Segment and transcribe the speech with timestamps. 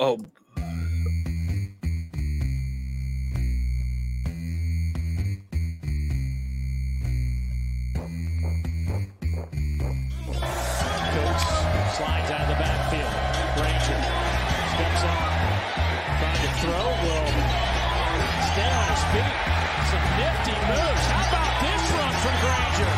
[0.00, 0.16] Oh.
[11.96, 13.10] Slides out of the backfield.
[13.58, 13.98] Granger
[14.70, 15.18] steps up,
[16.20, 16.86] trying to throw.
[17.02, 17.26] Will
[18.54, 19.34] stay on his feet.
[19.90, 21.06] Some nifty moves.
[21.10, 22.94] How about this run from Granger?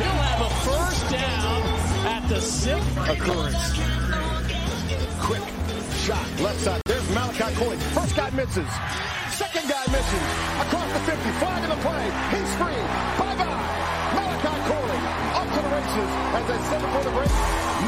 [0.00, 1.60] He'll have a first down
[2.06, 2.80] at the six.
[3.10, 3.95] occurrence.
[5.26, 5.42] Quick
[6.06, 6.80] shot, left side.
[6.86, 7.74] There's Malachi Corley.
[7.98, 8.70] First guy misses.
[9.34, 10.24] Second guy misses.
[10.62, 11.18] Across the 50.
[11.42, 12.04] Flag in the play.
[12.30, 12.78] He's free.
[13.18, 13.58] Bye-bye.
[14.14, 15.00] Malachi Corley
[15.34, 16.10] off to the races.
[16.30, 17.34] As I said before the break,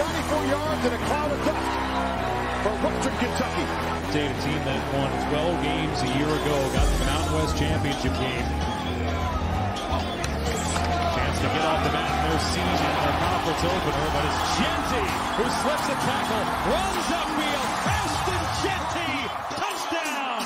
[0.02, 1.70] 94 yards and a cloud of dust
[2.66, 3.66] for Western Kentucky.
[3.70, 8.14] A team that won 12 games a year ago, got to the Mountain West Championship
[8.18, 8.46] game.
[11.14, 15.06] Chance to get off the mat in their season, their conference opener, but it's Jeanty
[15.38, 19.12] who slips a tackle, runs upfield, Preston Jeanty,
[19.56, 20.44] touchdown!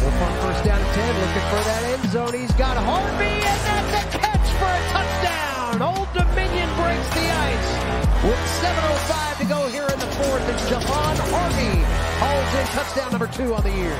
[0.00, 2.34] Wolf on first down and 10, looking for that end zone.
[2.34, 5.82] He's got Harvey, and that's a catch for a touchdown.
[5.82, 7.68] Old Dominion breaks the ice.
[8.24, 11.84] With 7.05 to go here in the fourth, and Javon Harvey
[12.16, 13.98] hauls in touchdown number two on the year.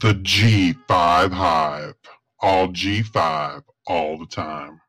[0.00, 1.73] The G5 Hive.
[2.46, 4.82] All G5 all the time.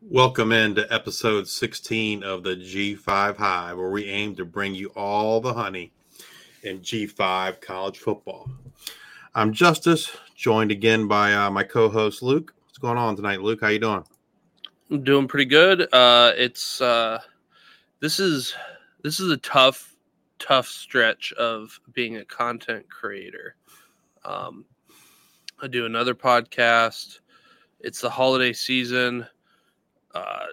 [0.00, 5.38] Welcome into episode 16 of the G5 Hive, where we aim to bring you all
[5.38, 5.92] the honey
[6.62, 8.50] in G5 college football.
[9.34, 12.54] I'm Justice, joined again by uh, my co-host Luke.
[12.64, 13.60] What's going on tonight, Luke?
[13.60, 14.04] How you doing?
[14.90, 15.92] I'm doing pretty good.
[15.92, 17.20] Uh, it's uh,
[18.00, 18.54] this is
[19.02, 19.94] this is a tough,
[20.38, 23.56] tough stretch of being a content creator.
[24.24, 24.64] Um,
[25.62, 27.20] I do another podcast.
[27.80, 29.26] It's the holiday season.
[30.14, 30.46] Uh,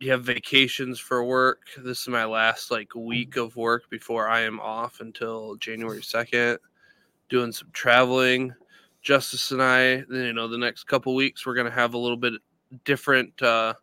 [0.00, 1.60] you have vacations for work.
[1.78, 6.58] This is my last like week of work before I am off until January second.
[7.28, 8.52] Doing some traveling.
[9.00, 12.34] Justice and I, you know, the next couple weeks we're gonna have a little bit
[12.84, 13.74] different uh,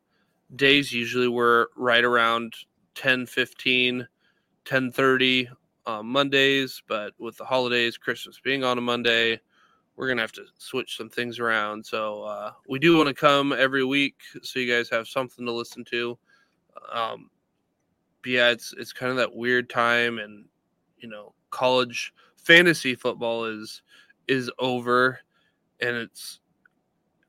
[0.58, 0.92] days.
[0.92, 2.54] Usually we're right around
[2.96, 4.06] 10 15,
[4.66, 5.50] 10 30
[5.86, 9.40] uh, Mondays, but with the holidays, Christmas being on a Monday,
[9.96, 11.86] we're going to have to switch some things around.
[11.86, 15.52] So uh, we do want to come every week so you guys have something to
[15.52, 16.18] listen to.
[16.92, 17.30] Um,
[18.22, 20.46] but yeah, it's, it's kind of that weird time and,
[20.98, 23.84] you know, college fantasy football is
[24.28, 25.20] is over
[25.80, 26.40] and it's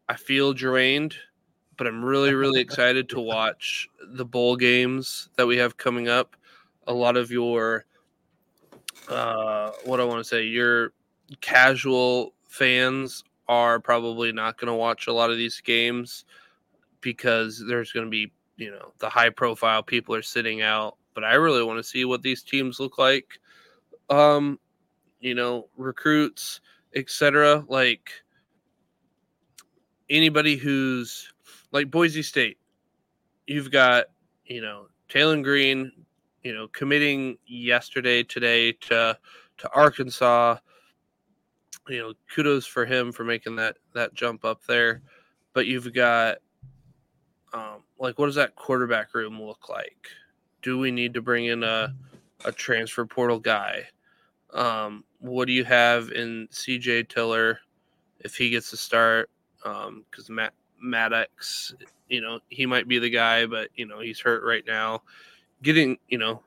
[0.08, 1.16] I feel drained
[1.76, 6.36] but I'm really, really excited to watch the bowl games that we have coming up.
[6.86, 7.84] A lot of your,
[9.08, 10.92] uh, what I want to say, your
[11.41, 16.25] casual fans are probably not going to watch a lot of these games
[17.00, 20.97] because there's going to be, you know, the high profile people are sitting out.
[21.15, 23.41] But I really want to see what these teams look like.
[24.09, 24.59] Um,
[25.20, 26.60] you know, recruits,
[26.94, 27.65] etc.
[27.69, 28.10] Like
[30.09, 31.32] anybody who's
[31.72, 32.59] like Boise State,
[33.47, 34.06] you've got,
[34.47, 35.91] you know, Taylen Green,
[36.42, 39.19] you know, committing yesterday, today to
[39.59, 40.59] to Arkansas.
[41.89, 45.03] You know, kudos for him for making that that jump up there.
[45.53, 46.39] But you've got
[47.53, 50.09] um like what does that quarterback room look like?
[50.62, 51.95] Do we need to bring in a
[52.45, 53.84] a transfer portal guy?
[54.53, 57.59] Um, what do you have in CJ Tiller
[58.21, 59.31] if he gets to start?
[59.65, 61.75] Um, because Matt Maddox,
[62.09, 65.03] you know, he might be the guy, but you know, he's hurt right now.
[65.62, 66.43] Getting, you know,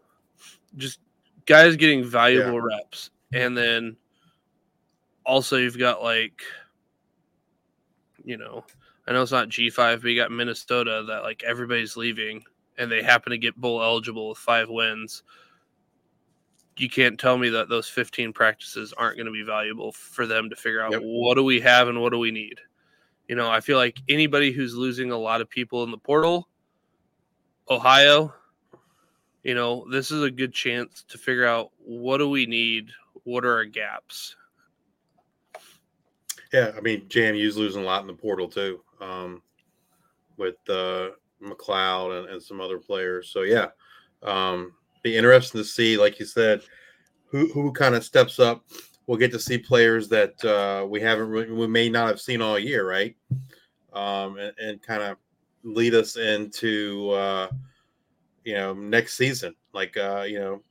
[0.78, 1.00] just
[1.46, 2.68] guys getting valuable Yeah.
[2.78, 3.10] reps.
[3.34, 3.98] And then
[5.28, 6.42] also you've got like,
[8.24, 8.64] you know,
[9.08, 12.44] I know it's not G5, but you got Minnesota that like everybody's leaving
[12.78, 15.24] and they happen to get bowl eligible with five wins.
[16.78, 20.50] You can't tell me that those 15 practices aren't going to be valuable for them
[20.50, 21.02] to figure out Yep.
[21.04, 22.60] what do we have and what do we need.
[23.28, 26.48] You know, I feel like anybody who's losing a lot of people in the portal,
[27.70, 28.34] Ohio,
[29.44, 32.90] you know, this is a good chance to figure out what do we need,
[33.24, 34.36] what are our gaps.
[36.54, 39.42] Yeah, I mean JMU's losing a lot in the portal too, um,
[40.38, 41.10] with uh,
[41.42, 43.30] McCloud and, and some other players.
[43.30, 43.68] So yeah,
[44.24, 44.74] um,
[45.04, 46.62] be interesting to see, like you said,
[47.30, 48.64] who who kind of steps up.
[49.08, 52.42] We'll get to see players that uh, we haven't really, we may not have seen
[52.42, 53.16] all year, right?
[53.94, 55.18] Um, and, and kind of
[55.64, 57.48] lead us into uh,
[58.44, 59.56] you know next season.
[59.74, 60.62] Like uh, you know,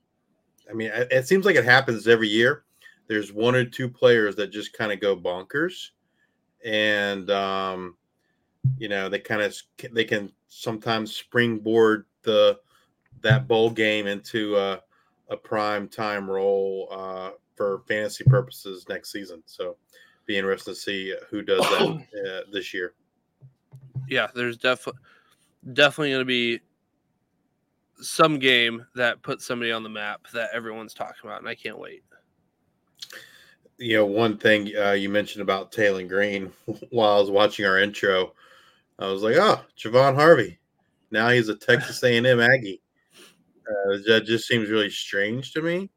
[0.70, 2.65] I mean, it, it seems like it happens every year
[3.08, 5.90] there's one or two players that just kind of go bonkers
[6.64, 7.96] and um
[8.78, 9.56] you know they kind of
[9.92, 12.58] they can sometimes springboard the
[13.22, 14.80] that bowl game into a,
[15.28, 19.42] a prime time role uh, for fantasy purposes next season.
[19.46, 19.76] So
[20.26, 22.06] be interesting to see who does that
[22.46, 22.94] uh, this year.
[24.08, 25.00] Yeah, there's definitely
[25.72, 26.60] definitely going to be
[28.00, 31.78] some game that puts somebody on the map that everyone's talking about, and I can't
[31.78, 32.04] wait.
[33.78, 36.52] You know, one thing uh, you mentioned about Taylor Green
[36.90, 38.32] while I was watching our intro,
[38.98, 40.58] I was like, "Oh, Javon Harvey."
[41.10, 42.80] Now he's a Texas A&M Aggie.
[43.68, 45.90] Uh, that just seems really strange to me.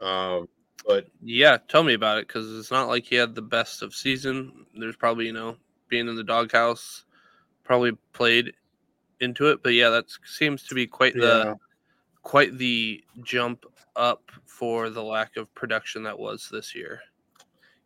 [0.00, 0.48] Um,
[0.86, 3.94] but yeah, tell me about it because it's not like he had the best of
[3.94, 4.66] season.
[4.74, 5.56] There's probably you know
[5.88, 7.04] being in the doghouse
[7.64, 8.52] probably played
[9.20, 11.54] into it, but yeah, that seems to be quite the yeah.
[12.22, 13.64] quite the jump
[13.96, 17.00] up for the lack of production that was this year.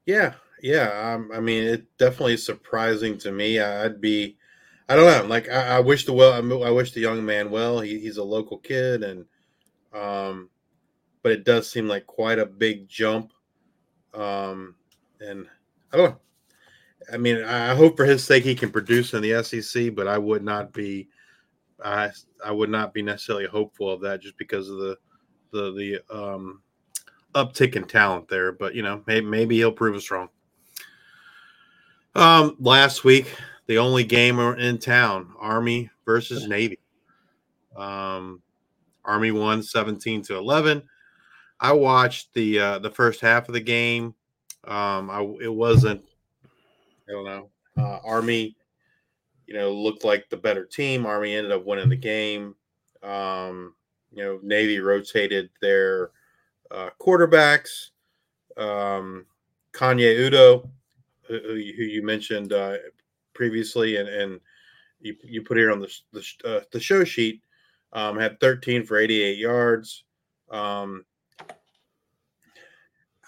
[0.04, 1.14] Yeah, yeah.
[1.14, 3.60] Um, I mean, it definitely is surprising to me.
[3.60, 4.36] I'd be,
[4.88, 5.28] I don't know.
[5.28, 6.32] Like, I, I wish the well,
[6.64, 7.80] I, wish the young man well.
[7.80, 9.24] He, he's a local kid, and
[9.92, 10.48] um,
[11.22, 13.32] but it does seem like quite a big jump.
[14.14, 14.76] Um,
[15.20, 15.46] and
[15.92, 16.20] I don't know.
[17.12, 20.18] I mean, I hope for his sake he can produce in the SEC, but I
[20.18, 21.08] would not be
[21.84, 22.10] I
[22.44, 24.96] I would not be necessarily hopeful of that just because of the
[25.56, 26.62] the the um,
[27.34, 28.52] uptick in talent there.
[28.52, 30.28] But you know, maybe, maybe he'll prove us wrong.
[32.14, 33.34] Um, last week,
[33.66, 36.78] the only game in town, Army versus Navy.
[37.76, 38.42] Um,
[39.04, 40.82] Army won 17 to 11.
[41.60, 44.14] I watched the uh, the first half of the game.
[44.64, 46.04] Um, I it wasn't
[47.08, 47.50] I don't know.
[47.78, 48.56] Uh, Army
[49.46, 51.06] you know, looked like the better team.
[51.06, 52.54] Army ended up winning the game.
[53.02, 53.74] Um,
[54.16, 56.10] you know, Navy rotated their
[56.70, 57.90] uh, quarterbacks.
[58.56, 59.26] Um,
[59.72, 60.68] Kanye Udoh,
[61.28, 62.76] who, who you mentioned uh,
[63.34, 64.40] previously, and, and
[65.00, 67.42] you, you put here on the the, uh, the show sheet,
[67.92, 70.04] um, had 13 for 88 yards.
[70.50, 71.04] Um,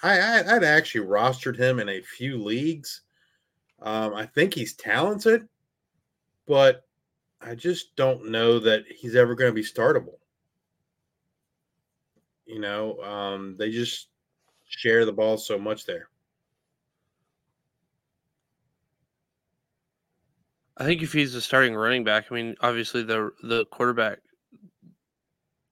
[0.03, 3.03] I, I would actually rostered him in a few leagues.
[3.83, 5.49] Um, I think he's talented
[6.49, 6.87] but
[7.41, 10.17] I just don't know that he's ever going to be startable.
[12.49, 14.09] You know, um, they just
[14.67, 16.09] share the ball so much there.
[20.79, 24.21] I think if he's a starting running back, I mean, obviously the the quarterback,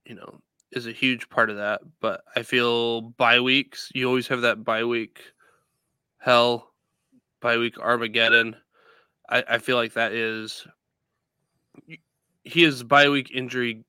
[0.05, 0.41] you know,
[0.71, 1.81] is a huge part of that.
[2.01, 5.33] But I feel bye weeks, you always have that bye week
[6.19, 6.75] hell,
[7.41, 8.55] bye week Armageddon.
[9.31, 10.67] I, I feel like that is
[12.45, 13.86] he is bye week injury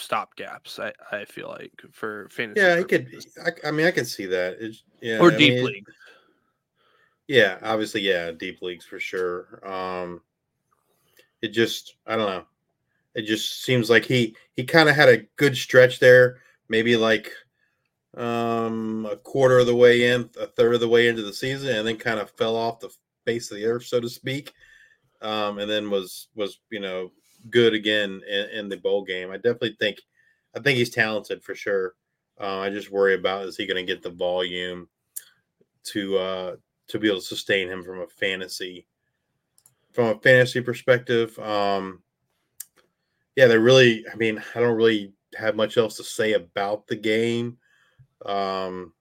[0.00, 0.78] stop gaps.
[0.78, 2.60] I, I feel like for fantasy.
[2.60, 3.08] Yeah, he could.
[3.44, 4.56] I, I, mean, I can see that.
[4.60, 5.86] It's, yeah, or I deep mean, league.
[7.26, 9.60] Yeah, obviously, yeah, deep leagues for sure.
[9.68, 10.22] Um,
[11.42, 12.44] it just, I don't know.
[13.14, 16.38] It just seems like he he kind of had a good stretch there.
[16.68, 17.32] Maybe like
[18.16, 21.76] um a quarter of the way in, a third of the way into the season,
[21.76, 22.90] and then kind of fell off the
[23.24, 24.52] face of the earth, so to speak
[25.20, 27.10] um, and then was was you know
[27.50, 29.30] good again in, in, the bowl game.
[29.30, 29.98] I definitely think
[30.56, 31.94] I think he's talented for sure.
[32.40, 34.88] Uh, I just worry about is he going to get the volume
[35.84, 36.56] to uh,
[36.88, 38.86] to be able to sustain him from a fantasy
[39.92, 41.38] from a fantasy perspective.
[41.38, 42.02] Um,
[43.36, 44.04] yeah, they really.
[44.12, 47.58] I mean, I don't really have much else to say about the game.
[48.24, 48.92] Um,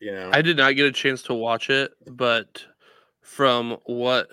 [0.00, 2.64] you know, I did not get a chance to watch it, but
[3.20, 4.28] from what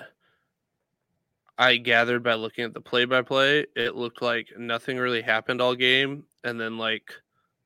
[1.57, 5.61] I gathered by looking at the play by play, it looked like nothing really happened
[5.61, 6.23] all game.
[6.43, 7.11] And then, like,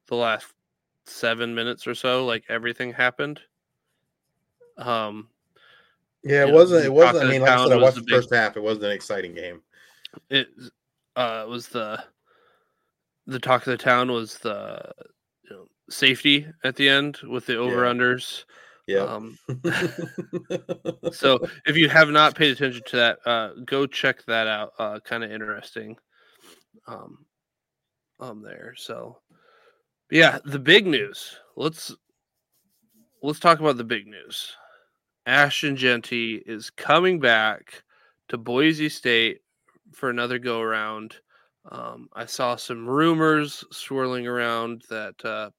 [0.07, 0.47] the last
[1.05, 3.41] seven minutes or so, like, everything happened.
[4.77, 5.27] Um,
[6.23, 6.81] yeah, it wasn't.
[6.81, 7.25] Know, it wasn't.
[7.25, 8.57] I mean, like I said, I watched the, the first big, half.
[8.57, 9.61] It wasn't an exciting game.
[10.29, 10.47] It
[11.15, 12.03] uh, was the
[13.27, 14.91] the talk of the town was the
[15.43, 18.39] you know, safety at the end with the over unders.
[18.39, 18.53] Yeah.
[18.91, 19.03] Yeah.
[19.03, 19.37] Um,
[21.11, 24.73] so if you have not paid attention to that, uh, go check that out.
[24.77, 25.95] Uh, kind of interesting.
[26.87, 27.25] Um,
[28.19, 28.73] um, there.
[28.77, 29.19] So,
[30.09, 31.37] yeah, the big news.
[31.55, 31.95] Let's
[33.23, 34.53] let's talk about the big news.
[35.25, 37.83] Ashton Jeanty is coming back
[38.29, 39.41] to Boise State
[39.93, 41.15] for another go around.
[41.69, 45.51] Um, I saw some rumors swirling around that uh,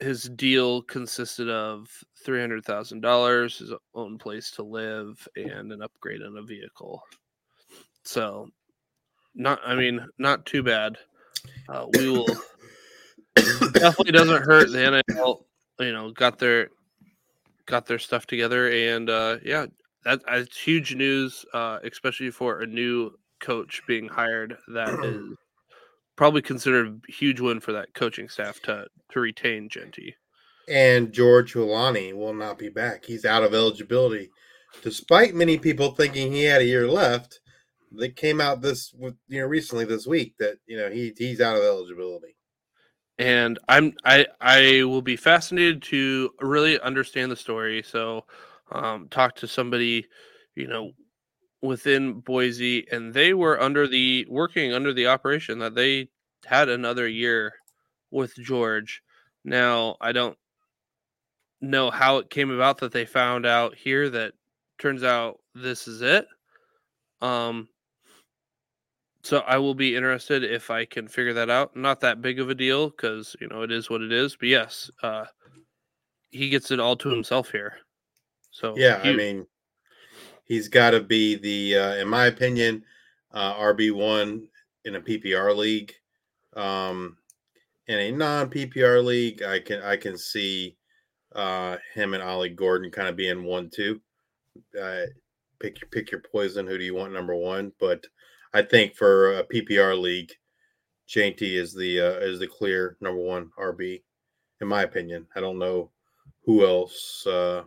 [0.00, 1.88] his deal consisted of
[2.24, 7.02] three hundred thousand dollars, his own place to live, and an upgrade on a vehicle.
[8.02, 8.48] So,
[9.34, 10.96] not I mean, not too bad.
[11.68, 12.26] Uh, we will
[13.72, 14.70] definitely doesn't hurt.
[14.70, 15.46] The NIL,
[15.78, 16.68] you know, got their
[17.66, 19.66] got their stuff together, and uh, yeah,
[20.04, 24.56] that, that's huge news, uh, especially for a new coach being hired.
[24.68, 25.36] That is
[26.20, 30.14] probably considered a huge win for that coaching staff to to retain Jeanty.
[30.68, 33.06] And George Holani will not be back.
[33.06, 34.28] He's out of eligibility,
[34.82, 37.40] despite many people thinking he had a year left.
[37.90, 41.40] They came out this with you know recently this week that you know he he's
[41.40, 42.36] out of eligibility.
[43.18, 47.82] And I'm I I will be fascinated to really understand the story.
[47.82, 48.26] So,
[48.72, 50.04] um, talk to somebody,
[50.54, 50.92] you know,
[51.62, 56.08] within Boise, and they were under the working under the operation that they
[56.46, 57.54] had another year
[58.10, 59.02] with George.
[59.44, 60.36] Now I don't
[61.60, 64.32] know how it came about that they found out here that
[64.78, 66.26] turns out this is it.
[67.20, 67.68] Um,
[69.22, 71.76] so I will be interested if I can figure that out.
[71.76, 74.36] Not that big of a deal because you know it is what it is.
[74.36, 75.26] But yes, uh,
[76.30, 77.78] he gets it all to himself here.
[78.50, 79.46] So Yeah, I mean,
[80.50, 82.84] he's got to be the, uh, in my opinion,
[83.32, 84.48] uh, RB one
[84.84, 85.94] in a PPR league.
[86.54, 87.16] Um,
[87.86, 90.76] in a non PPR league, I can I can see
[91.34, 94.00] uh, him and Ollie Gordon kind of being one two.
[94.80, 95.02] Uh,
[95.60, 96.66] pick pick your poison.
[96.66, 97.72] Who do you want number one?
[97.78, 98.04] But
[98.52, 100.32] I think for a PPR league,
[101.06, 104.02] Jeanty is the uh, is the clear number one RB,
[104.60, 105.28] in my opinion.
[105.36, 105.90] I don't know
[106.44, 107.24] who else.
[107.24, 107.62] Uh,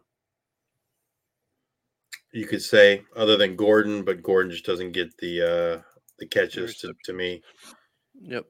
[2.33, 5.81] you could say other than Gordon, but Gordon just doesn't get the uh
[6.19, 7.41] the catches to, to me.
[8.21, 8.45] Yep.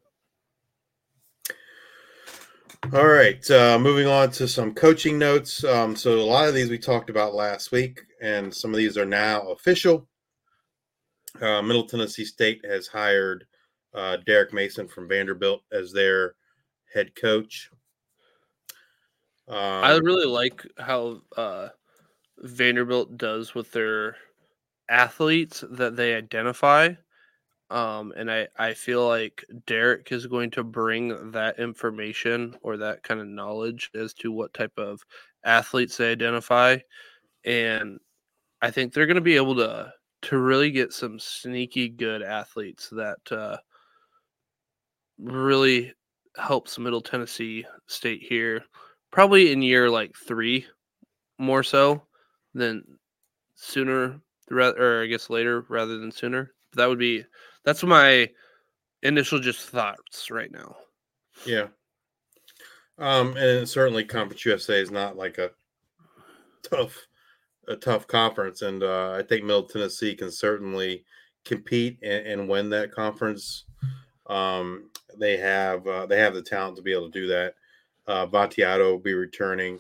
[2.92, 5.64] All right, uh, moving on to some coaching notes.
[5.64, 8.98] Um, so a lot of these we talked about last week, and some of these
[8.98, 10.08] are now official.
[11.40, 13.46] Uh, Middle Tennessee State has hired
[13.94, 16.36] uh, Derek Mason from Vanderbilt as their
[16.94, 17.70] head coach.
[19.48, 21.70] Um, I really like how uh,
[22.44, 24.18] Vanderbilt does with their
[24.90, 26.94] athletes that they identify.
[27.70, 33.02] Um, and I, I feel like Derek is going to bring that information or that
[33.02, 35.02] kind of knowledge as to what type of
[35.44, 36.78] athletes they identify.
[37.46, 38.00] And
[38.62, 39.92] I think they're going to be able to
[40.24, 43.58] to really get some sneaky good athletes that uh,
[45.18, 45.94] really
[46.38, 48.64] helps Middle Tennessee State here,
[49.12, 50.66] probably in year like three,
[51.38, 52.04] more so
[52.54, 52.84] than
[53.56, 54.20] sooner,
[54.52, 56.54] or I guess later rather than sooner.
[56.76, 57.24] That would be
[57.64, 58.30] that's my
[59.02, 60.76] initial just thoughts right now.
[61.46, 61.68] Yeah.
[62.98, 65.52] Um, and certainly Conference USA is not like a
[66.64, 66.98] tough
[67.68, 71.06] a tough conference, and uh, I think Middle Tennessee can certainly
[71.46, 73.66] compete and, and win that conference.
[74.28, 77.56] Um, they have uh, they have the talent to be able to do that.
[78.06, 79.80] Uh, Vattiato will be returning,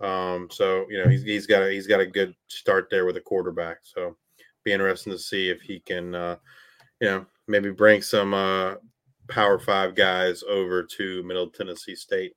[0.00, 3.16] um, so you know he's he's got a, he's got a good start there with
[3.16, 3.78] a quarterback.
[3.82, 4.16] So
[4.64, 6.36] be interesting to see if he can uh,
[7.00, 8.74] you know maybe bring some uh,
[9.28, 12.34] Power Five guys over to Middle Tennessee State.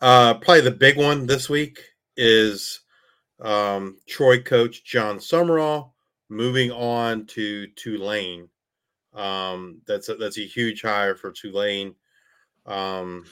[0.00, 1.82] Uh, probably the big one this week
[2.16, 2.80] is
[3.40, 5.90] um, Troy coach Jon Sumrall
[6.28, 8.48] moving on to Tulane.
[9.14, 11.94] Um, that's a, that's a huge hire for Tulane.
[12.66, 13.24] Um,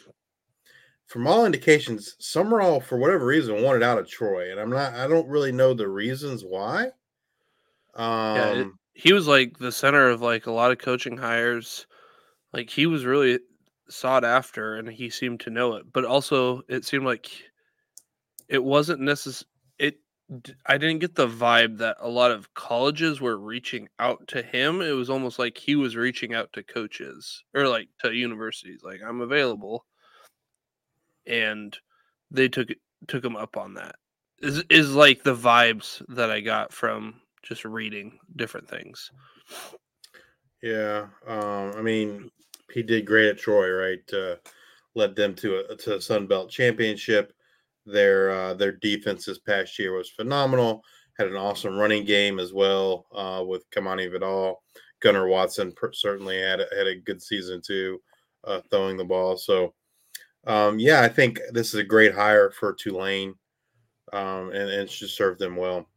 [1.12, 4.94] from all indications, Sumrall, for whatever reason, wanted out of Troy, and I'm not.
[4.94, 6.92] I don't really know the reasons why.
[7.94, 11.86] Um, Yeah, it- he was like the center of like a lot of coaching hires.
[12.52, 13.40] Like he was really
[13.88, 15.92] sought after, and he seemed to know it.
[15.92, 17.30] But also, it seemed like
[18.48, 19.48] it wasn't necessary.
[19.78, 20.00] It
[20.66, 24.80] I didn't get the vibe that a lot of colleges were reaching out to him.
[24.80, 29.00] It was almost like he was reaching out to coaches or like to universities, like
[29.02, 29.86] I'm available,
[31.26, 31.76] and
[32.30, 32.68] they took
[33.08, 33.96] took him up on that.
[34.40, 39.10] Is is like the vibes that I got from just reading different things.
[40.62, 42.30] Yeah, um, I mean,
[42.72, 44.12] he did great at Troy, right?
[44.12, 44.36] Uh,
[44.94, 47.32] led them to a to a Sun Belt championship.
[47.84, 50.82] Their uh, their defense this past year was phenomenal.
[51.18, 54.62] Had an awesome running game as well uh, with Kamani Vidal.
[55.00, 58.00] Gunnar Watson per- certainly had a, had a good season too,
[58.44, 59.36] uh, throwing the ball.
[59.36, 59.74] So,
[60.46, 63.34] um, yeah, I think this is a great hire for Tulane,
[64.12, 65.88] um, and, and should serve them well.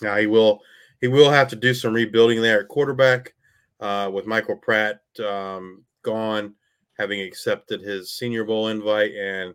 [0.00, 0.60] Now he will
[1.00, 3.34] he will have to do some rebuilding there at quarterback
[3.80, 6.54] uh, with Michael Pratt um, gone,
[6.98, 9.54] having accepted his Senior Bowl invite, and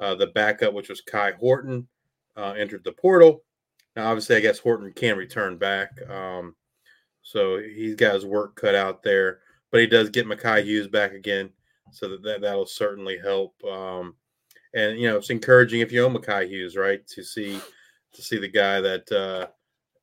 [0.00, 1.86] uh, the backup, which was Kai Horton,
[2.36, 3.44] uh, entered the portal.
[3.96, 6.54] Now, obviously, I guess Horton can return back, um,
[7.22, 9.40] so he's got his work cut out there.
[9.70, 11.50] But he does get Makhi Hughes back again,
[11.92, 13.54] so that, that that'll certainly help.
[13.64, 14.14] Um,
[14.74, 17.60] and you know, it's encouraging if you own Makhi Hughes, right, to see
[18.12, 19.46] to see the guy that uh,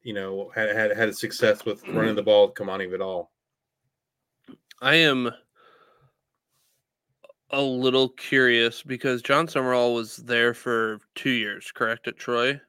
[0.03, 3.31] you know had had had a success with running the ball, Kamani Vidal.
[4.81, 5.31] I am
[7.49, 12.59] a little curious because Jon Sumrall was there for two years, correct, at Troy?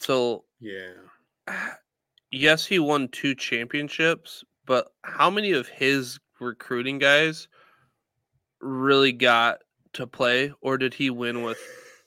[0.00, 0.92] So, Yeah,
[2.30, 7.48] yes, he won two championships, but how many of his recruiting guys
[8.64, 9.58] really got
[9.92, 11.58] to play, or did he win with,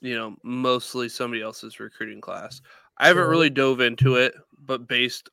[0.01, 2.61] you know, mostly somebody else's recruiting class?
[2.97, 5.29] I haven't really dove into it, but based,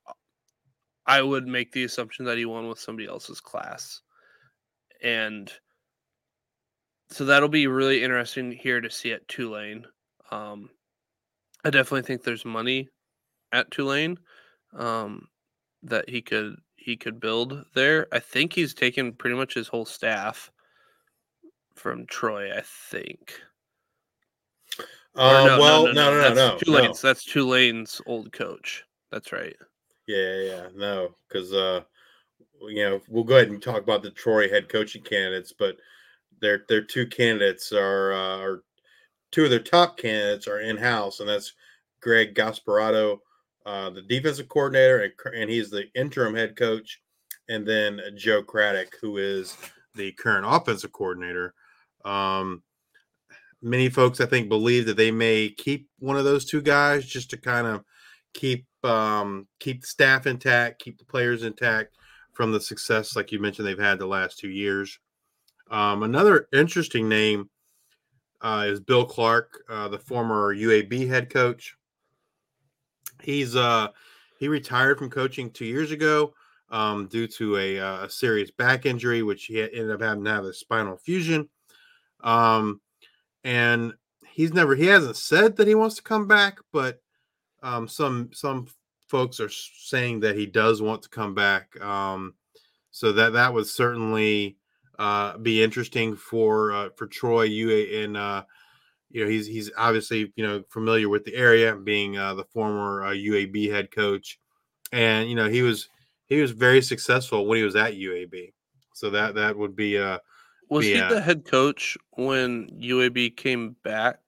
[1.07, 4.03] I would make the assumption that he won with somebody else's class.
[5.03, 5.51] And
[7.11, 9.85] so that'll be really interesting here to see at Tulane.
[10.31, 10.71] Um,
[11.65, 12.89] I definitely think there's money
[13.53, 14.19] at Tulane
[14.77, 15.29] um,
[15.83, 18.07] that he could he could build there.
[18.13, 20.51] I think he's taken pretty much his whole staff
[21.75, 22.57] from Troy.
[22.57, 23.41] I think.
[25.17, 26.59] Uh, well, no, no, no, no, that's no.
[26.59, 27.01] Tulane's.
[27.01, 28.85] That's Tulane's old coach.
[29.13, 29.55] That's right.
[30.07, 31.83] Yeah, yeah, no, because uh,
[32.69, 35.77] you know we'll go ahead and talk about the Troy head coaching candidates, but
[36.41, 38.63] their their two candidates are uh, are
[39.31, 41.55] two of their top candidates are in house, and that's
[42.01, 43.19] Greg Gasparato,
[43.67, 47.01] uh, the defensive coordinator, and, and he's the interim head coach,
[47.49, 49.57] and then Joe Craddock, who is
[49.95, 51.55] the current offensive coordinator.
[52.05, 52.63] Um,
[53.63, 57.31] many folks, I think, believe that they may keep one of those two guys just
[57.31, 57.85] to kind of
[58.35, 61.97] keep um, keep the staff intact, keep the players intact
[62.35, 64.99] from the success, like you mentioned, they've had the last two years.
[65.71, 67.49] Um, another interesting name
[68.43, 71.77] uh, is Bill Clark, uh, the former UAB head coach.
[73.23, 73.89] He's uh,
[74.39, 76.35] he retired from coaching two years ago
[76.71, 80.31] um, due to a, uh, a serious back injury, which he ended up having to
[80.31, 81.49] have a spinal fusion.
[82.25, 82.81] Um,
[83.45, 83.93] and
[84.33, 87.01] he's never he hasn't said that he wants to come back, but
[87.63, 88.67] um, some some
[89.09, 91.81] folks are saying that he does want to come back.
[91.81, 92.35] Um,
[92.91, 94.57] so that that would certainly
[94.99, 97.43] uh, be interesting for uh, for Troy.
[97.43, 98.45] You and uh,
[99.11, 103.05] you know he's he's obviously you know familiar with the area, being uh, the former
[103.05, 104.39] uh, UAB head coach,
[104.93, 105.89] and you know he was
[106.27, 108.53] he was very successful when he was at UAB.
[108.95, 110.19] So that that would be uh
[110.75, 114.19] Was he the head coach when UAB came back?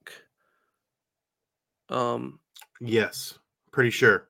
[1.89, 2.39] Um,
[2.81, 3.37] yes,
[3.73, 4.29] pretty sure.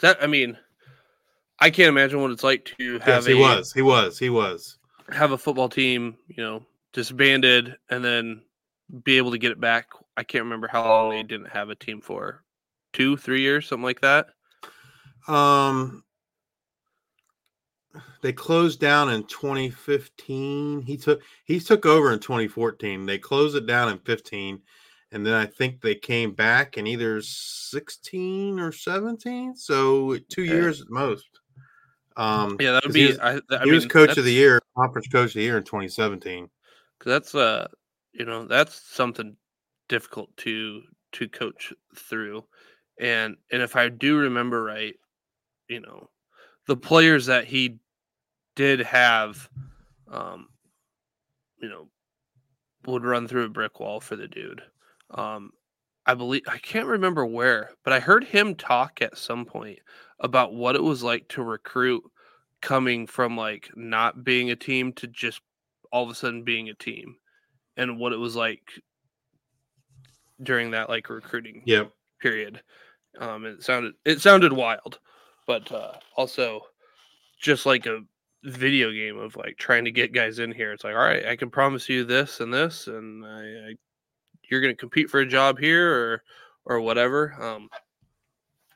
[0.00, 0.56] that I mean,
[1.58, 3.72] I can't imagine what it's like to have Yes, he a was.
[3.74, 4.18] He was.
[4.18, 4.78] He was.
[5.10, 6.64] have a football team, you know,
[6.94, 8.40] disbanded and then
[9.04, 9.88] be able to get it back.
[10.16, 12.42] I can't remember how long they didn't have a team for.
[12.94, 14.28] Two, three years, something like that.
[15.28, 16.04] Um,
[18.22, 20.82] they closed down in 2015.
[20.82, 23.06] He took he took over in 2014.
[23.06, 24.60] They closed it down in 15,
[25.12, 29.56] and then I think they came back in either 16 or 17.
[29.56, 30.50] So two Okay.
[30.52, 31.28] years at most.
[32.16, 33.00] Um, Yeah, that would be.
[33.00, 35.42] He was, I, I he mean, was coach of the year, conference coach of the
[35.42, 36.48] year in 2017.
[36.98, 37.66] 'cause that's uh,
[38.12, 39.36] you know, that's something
[39.88, 42.44] difficult to to coach through,
[43.00, 44.94] and and if I do remember right,
[45.68, 46.10] you know,
[46.66, 47.78] the players that he
[48.54, 49.48] did have,
[50.10, 50.48] um,
[51.58, 51.88] you know,
[52.86, 54.62] would run through a brick wall for the dude.
[55.10, 55.52] Um,
[56.04, 59.78] I believe I can't remember where, but I heard him talk at some point
[60.18, 62.02] about what it was like to recruit
[62.60, 65.40] coming from like not being a team to just
[65.92, 67.16] all of a sudden being a team
[67.76, 68.62] and what it was like
[70.42, 71.92] during that like recruiting Yep.
[72.20, 72.62] period.
[73.18, 74.98] Um, it sounded it sounded wild,
[75.46, 76.62] but uh, also
[77.40, 78.00] just like a
[78.44, 80.72] video game of like trying to get guys in here.
[80.72, 83.74] It's like, all right, I can promise you this and this, and I, I
[84.48, 86.22] you're going to compete for a job here or
[86.64, 87.34] or whatever.
[87.40, 87.68] Um,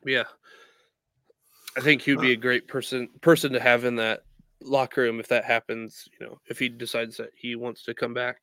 [0.05, 0.25] yeah,
[1.77, 4.23] I think he'd be a great person person to have in that
[4.63, 6.09] locker room if that happens.
[6.19, 8.39] You know, if he decides that he wants to come back.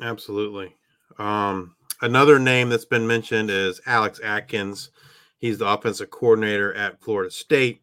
[0.00, 0.74] Absolutely.
[1.18, 4.90] Um, another name that's been mentioned is Alex Atkins.
[5.38, 7.82] He's the offensive coordinator at Florida State.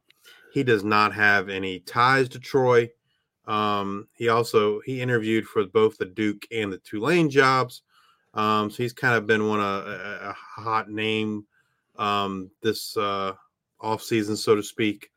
[0.53, 2.89] He does not have any ties to Troy.
[3.45, 7.81] Um, he also he interviewed for both the Duke and the Tulane jobs.
[8.33, 11.45] Um, so he's kind of been one of a, a hot name
[11.97, 13.33] um, this uh,
[13.79, 15.09] off season, so to speak.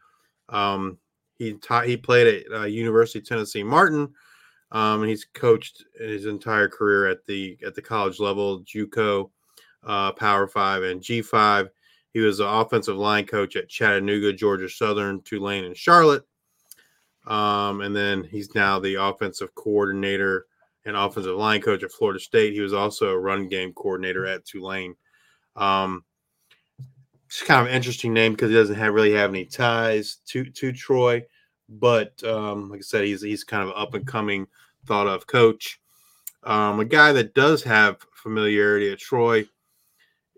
[0.49, 0.99] Um,
[1.39, 4.13] he taught he played at uh, University of Tennessee Martin.
[4.71, 9.31] Um, and he's coached his entire career at the at the college level, JUCO,
[9.85, 11.71] uh, Power Five, and G five.
[12.13, 16.25] He was the offensive line coach at Chattanooga, Georgia Southern, Tulane, and Charlotte.
[17.27, 20.47] Um, and then he's now the offensive coordinator
[20.87, 22.55] and offensive line coach at Florida State.
[22.55, 24.95] He was also a run game coordinator at Tulane.
[25.55, 26.05] Um,
[27.27, 30.45] it's kind of an interesting name because he doesn't have really have any ties to
[30.45, 31.23] to Troy,
[31.69, 34.47] but um, like I said, he's he's kind of an up and coming,
[34.87, 35.79] thought of coach.
[36.45, 39.47] Um, a guy that does have familiarity at Troy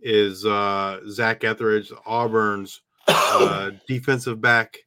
[0.03, 4.79] is uh, Zach Etheridge, Auburn's uh, defensive back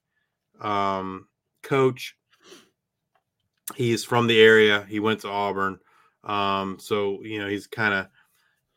[0.61, 1.27] um,
[1.61, 2.15] coach.
[3.75, 4.85] He's from the area.
[4.89, 5.79] He went to Auburn,
[6.23, 8.07] um, so you know he's kind of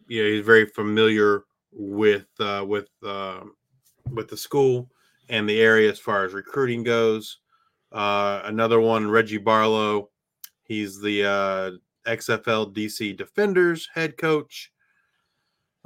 [0.07, 3.41] you know he's very familiar with uh, with uh,
[4.11, 4.89] with the school
[5.29, 7.39] and the area as far as recruiting goes.
[7.93, 10.11] Uh, another one, Reggie Barlow.
[10.65, 11.71] He's the uh,
[12.11, 14.73] XFL DC Defenders head coach.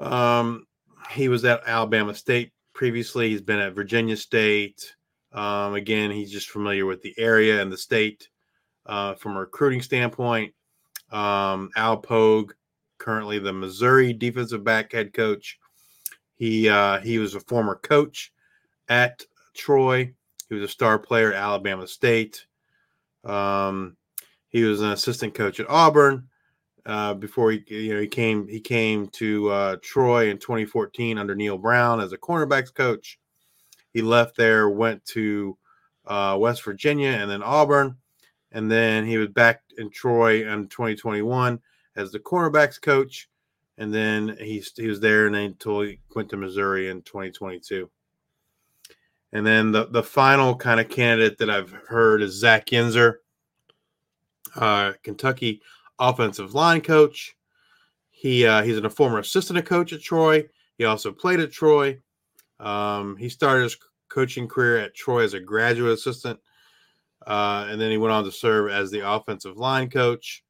[0.01, 0.67] Um,
[1.11, 3.29] he was at Alabama State previously.
[3.29, 4.95] He's been at Virginia State.
[5.33, 8.29] Um, again, he's just familiar with the area and the state
[8.87, 10.55] uh, from a recruiting standpoint.
[11.13, 12.53] Um, Al Pogue,
[12.99, 15.59] currently the Missouri defensive back head coach.
[16.35, 18.33] He uh, he was a former coach
[18.89, 19.23] at
[19.55, 20.13] Troy.
[20.49, 22.47] He was a star player at Alabama State.
[23.25, 23.97] Um,
[24.49, 26.30] he was an assistant coach at Auburn
[26.87, 31.35] uh, before he you know he came he came to uh, Troy in 2014 under
[31.35, 33.19] Neal Brown as a cornerbacks coach.
[33.93, 35.57] He left there, went to
[36.07, 37.97] uh, West Virginia, and then Auburn,
[38.53, 41.61] and then he was back in Troy in 2021
[41.97, 43.29] as the cornerbacks coach,
[43.79, 47.91] and then he he was there and until he went to Missouri in 2022.
[49.33, 53.17] And then the, the final kind of candidate that I've heard is Zach Yenser,
[54.57, 55.63] uh, Kentucky
[56.01, 57.37] offensive line coach.
[58.11, 60.45] He uh, he's a former assistant coach at Troy.
[60.79, 61.99] He also played at Troy.
[62.59, 63.77] Um, he started his
[64.09, 66.41] coaching career at Troy as a graduate assistant,
[67.27, 70.43] uh, and then he went on to serve as the offensive line coach.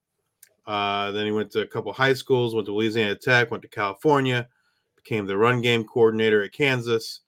[0.66, 3.68] Uh, then he went to a couple high schools, went to Louisiana Tech, went to
[3.68, 4.48] California,
[4.96, 7.20] became the run game coordinator at Kansas,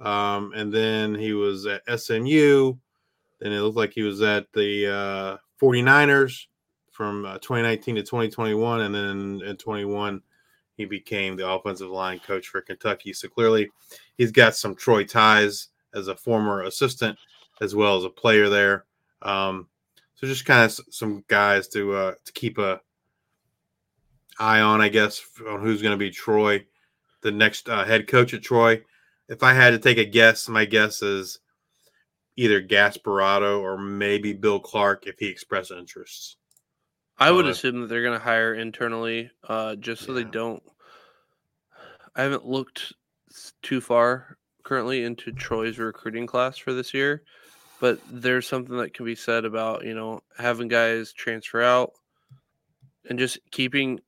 [0.00, 2.74] um, and then he was at SMU.
[3.40, 6.46] Then it looked like he was at the uh, 49ers
[6.98, 10.20] from uh, 2019 to 2021, and then in 21
[10.76, 13.12] he became the offensive line coach for Kentucky.
[13.12, 13.70] So clearly,
[14.16, 17.16] he's got some Troy ties as a former assistant
[17.60, 18.84] as well as a player there.
[19.22, 19.68] Um,
[20.16, 22.80] so just kind of some guys to uh, to keep a
[24.40, 26.66] eye on, I guess, on who's going to be Troy,
[27.22, 28.82] the next uh, head coach at Troy.
[29.28, 31.38] If I had to take a guess, my guess is
[32.34, 36.38] either Gasparato or maybe Bill Clark if he expressed interests.
[37.18, 40.22] I would assume that they're going to hire internally, uh, just so yeah.
[40.22, 40.62] they don't.
[42.16, 42.92] I haven't looked
[43.62, 47.22] too far currently into Troy's recruiting class for this year,
[47.80, 51.92] but there's something that can be said about you know having guys transfer out
[53.08, 54.00] and just keeping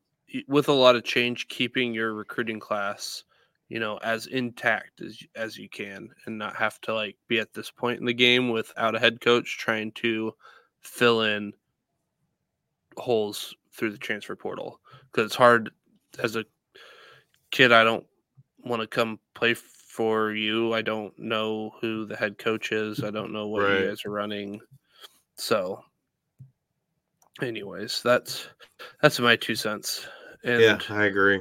[0.48, 3.24] with a lot of change, keeping your recruiting class
[3.70, 7.54] you know as intact as as you can and not have to like be at
[7.54, 10.32] this point in the game without a head coach trying to
[10.80, 11.52] fill in
[13.00, 15.70] holes through the transfer portal because it's hard
[16.22, 16.44] as a
[17.50, 17.72] kid.
[17.72, 18.06] I don't
[18.64, 20.72] want to come play for you.
[20.72, 23.02] I don't know who the head coach is.
[23.02, 23.80] I don't know what right.
[23.80, 24.60] you guys are running.
[25.36, 25.82] So,
[27.42, 28.48] anyways, that's
[29.02, 30.06] that's my two cents.
[30.44, 31.40] And yeah, I agree.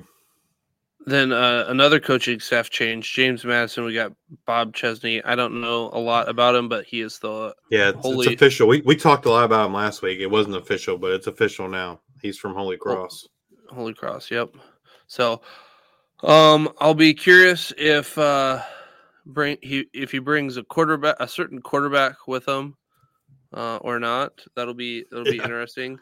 [1.06, 3.14] Then uh, another coaching staff change.
[3.14, 3.86] James Madison.
[3.86, 4.12] We got
[4.46, 5.24] Bob Chesney.
[5.24, 7.90] I don't know a lot about him, but he is the yeah.
[7.90, 8.28] It's, holy...
[8.28, 8.68] it's official.
[8.68, 10.20] We we talked a lot about him last week.
[10.20, 12.02] It wasn't official, but it's official now.
[12.22, 13.28] He's from Holy Cross.
[13.70, 14.30] Holy Cross.
[14.30, 14.56] Yep.
[15.08, 15.42] So,
[16.22, 18.62] um, I'll be curious if uh,
[19.26, 22.76] bring he if he brings a quarterback, a certain quarterback with him,
[23.54, 24.34] uh, or not.
[24.56, 25.44] That'll be that'll be yeah.
[25.44, 25.98] interesting.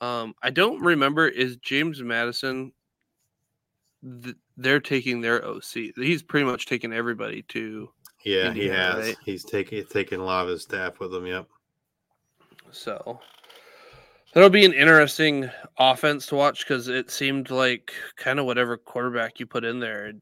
[0.00, 1.28] Um, I don't remember.
[1.28, 2.72] Is James Madison
[4.22, 5.94] th- they're taking their OC.
[5.96, 7.90] He's pretty much taken everybody to.
[8.24, 9.06] Yeah, Indiana, he has.
[9.06, 9.16] Right?
[9.24, 11.26] He's taking taking a lot of his staff with him.
[11.26, 11.48] Yep.
[12.70, 13.20] So
[14.32, 19.40] that'll be an interesting offense to watch because it seemed like kind of whatever quarterback
[19.40, 20.12] you put in there,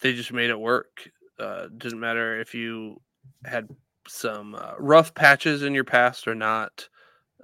[0.00, 1.08] they just made it work.
[1.38, 3.00] Uh, didn't matter if you
[3.44, 3.68] had
[4.08, 6.88] some uh, rough patches in your past or not.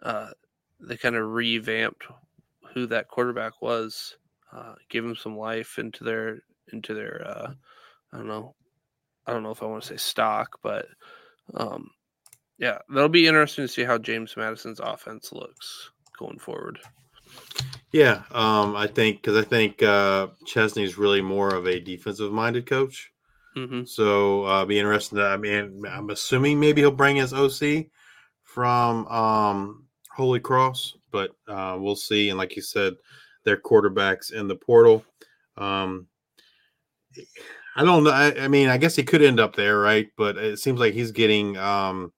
[0.02, 0.30] Uh,
[0.80, 2.04] they kind of revamped
[2.74, 4.17] who that quarterback was
[4.52, 6.38] uh, give them some life into their
[6.72, 7.52] into their uh,
[8.12, 8.54] I don't know
[9.26, 10.86] I don't know if I want to say stock, but
[11.54, 11.90] um,
[12.58, 16.78] yeah, that'll be interesting to see how James Madison's offense looks going forward.
[17.92, 22.66] Yeah, um, I think because I think uh, Chesney's really more of a defensive minded
[22.66, 23.12] coach.
[23.56, 23.84] Mm-hmm.
[23.84, 25.18] So uh, be interesting.
[25.18, 27.86] To, I mean, I'm assuming maybe he'll bring his OC
[28.42, 32.28] from um, Holy Cross, but uh, we'll see.
[32.28, 32.94] And like you said,
[33.48, 35.02] their quarterbacks in the portal.
[35.56, 36.06] Um,
[37.74, 38.10] I don't know.
[38.10, 40.08] I, I, mean, I guess he could end up there, right?
[40.16, 42.12] But it seems like he's getting um,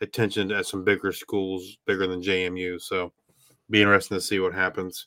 [0.00, 2.80] attention at some bigger schools, bigger than JMU.
[2.80, 3.12] So,
[3.70, 5.06] be interesting to see what happens.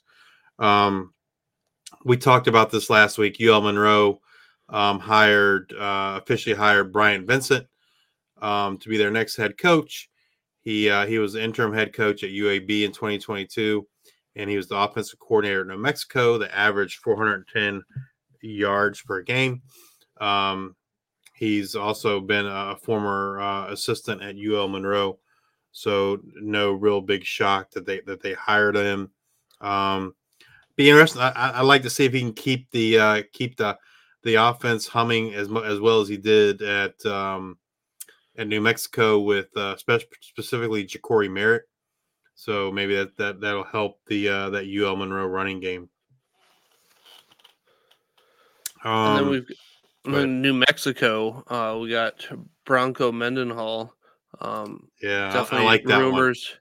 [0.57, 1.13] Um,
[2.05, 3.37] we talked about this last week.
[3.41, 4.21] UL Monroe
[4.69, 7.67] um, hired uh, officially hired Bryant Vincent
[8.41, 10.09] um, to be their next head coach.
[10.61, 13.85] He uh, he was interim head coach at UAB in 2022,
[14.35, 16.37] and he was the offensive coordinator at New Mexico.
[16.37, 17.83] That averaged 410
[18.41, 19.61] yards per game.
[20.19, 20.75] Um,
[21.35, 25.19] he's also been a former uh, assistant at UL Monroe,
[25.71, 29.11] so no real big shock that they that they hired him.
[29.61, 30.15] Um,
[30.75, 31.21] be interesting.
[31.21, 33.77] I, I like to see if he can keep the uh, keep the
[34.23, 37.57] the offense humming as as well as he did at um,
[38.37, 41.63] at New Mexico with uh, spe- specifically Jacory Merritt.
[42.35, 45.89] So maybe that that that'll help the uh, that UL Monroe running game.
[48.83, 51.43] Um, and then um, we've in New Mexico.
[51.47, 52.27] Uh, we got
[52.65, 53.93] Bronco Mendenhall.
[54.39, 56.49] Um, yeah, definitely I like that rumors.
[56.51, 56.59] One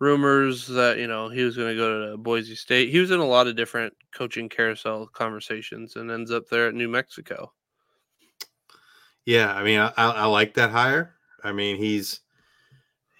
[0.00, 2.90] rumors that you know he was going to go to Boise State.
[2.90, 6.74] He was in a lot of different coaching carousel conversations and ends up there at
[6.74, 7.52] New Mexico.
[9.26, 11.14] Yeah, I mean, I, I like that hire.
[11.44, 12.20] I mean, he's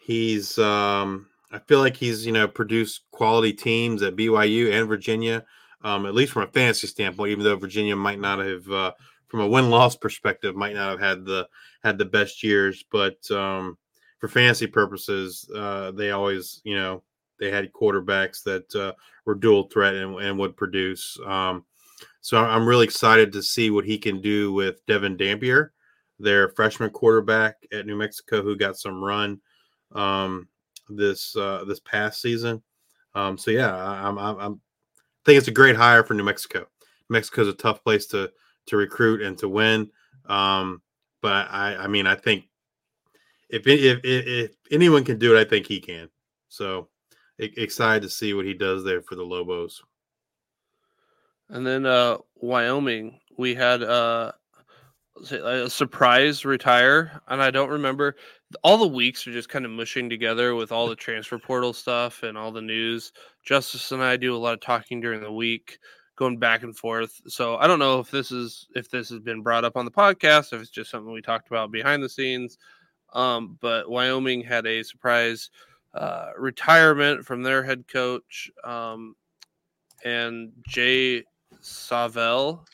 [0.02, 5.44] he's um, I feel like he's you know produced quality teams at BYU and Virginia,
[5.82, 7.32] um, at least from a fantasy standpoint.
[7.32, 8.92] Even though Virginia might not have, uh,
[9.28, 11.48] from a win loss perspective, might not have had the
[11.82, 13.76] had the best years, but um,
[14.18, 17.02] for fantasy purposes, uh, they always, you know,
[17.38, 18.92] they had quarterbacks that uh,
[19.24, 21.18] were dual threat and, and would produce.
[21.26, 21.64] Um,
[22.20, 25.72] so I'm really excited to see what he can do with Devon Dampier,
[26.18, 29.40] their freshman quarterback at New Mexico, who got some run
[29.92, 30.48] um,
[30.90, 32.62] this uh, this past season.
[33.14, 36.66] Um, so yeah, I'm, I'm, I'm I think it's a great hire for New Mexico.
[37.08, 38.30] Mexico is a tough place to
[38.66, 39.90] to recruit and to win.
[40.26, 40.82] Um,
[41.22, 42.44] but I, I mean, I think
[43.48, 46.08] if, if if anyone can do it, I think he can.
[46.48, 46.88] So
[47.38, 49.82] excited to see what he does there for the Lobos.
[51.48, 54.32] And then uh, Wyoming, we had uh,
[55.32, 58.16] a surprise retire, and I don't remember.
[58.62, 62.22] All the weeks are just kind of mushing together with all the transfer portal stuff
[62.22, 63.12] and all the news.
[63.44, 65.78] Justice and I do a lot of talking during the week,
[66.16, 67.20] going back and forth.
[67.26, 69.90] So I don't know if this is if this has been brought up on the
[69.90, 72.58] podcast, if it's just something we talked about behind the scenes.
[73.12, 75.50] Um, but Wyoming had a surprise
[75.94, 79.16] uh, retirement from their head coach, um,
[80.04, 81.24] and Jay
[81.60, 82.64] Sawvel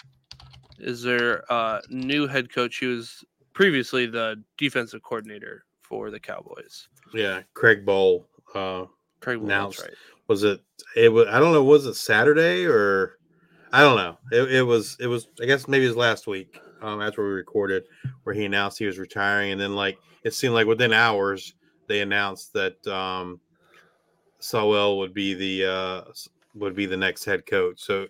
[0.78, 2.76] is their uh, new head coach.
[2.76, 3.24] He was
[3.56, 6.88] previously the defensive coordinator for the Cowboys.
[7.14, 8.26] Yeah, Craig Bohl.
[8.54, 8.84] Uh,
[9.20, 9.80] Craig Bohl, announced.
[9.80, 9.94] Right.
[10.28, 10.60] Was it?
[10.94, 11.26] It was.
[11.28, 11.64] I don't know.
[11.64, 13.18] Was it Saturday or?
[13.72, 14.18] I don't know.
[14.30, 14.96] It, it was.
[15.00, 15.28] It was.
[15.42, 16.60] I guess maybe it was last week.
[16.82, 17.84] Um, that's where we recorded,
[18.22, 21.54] where he announced he was retiring, and then like it seemed like within hours
[21.88, 23.40] they announced that um,
[24.40, 26.02] Sawvel would be the uh,
[26.54, 27.80] would be the next head coach.
[27.80, 28.06] So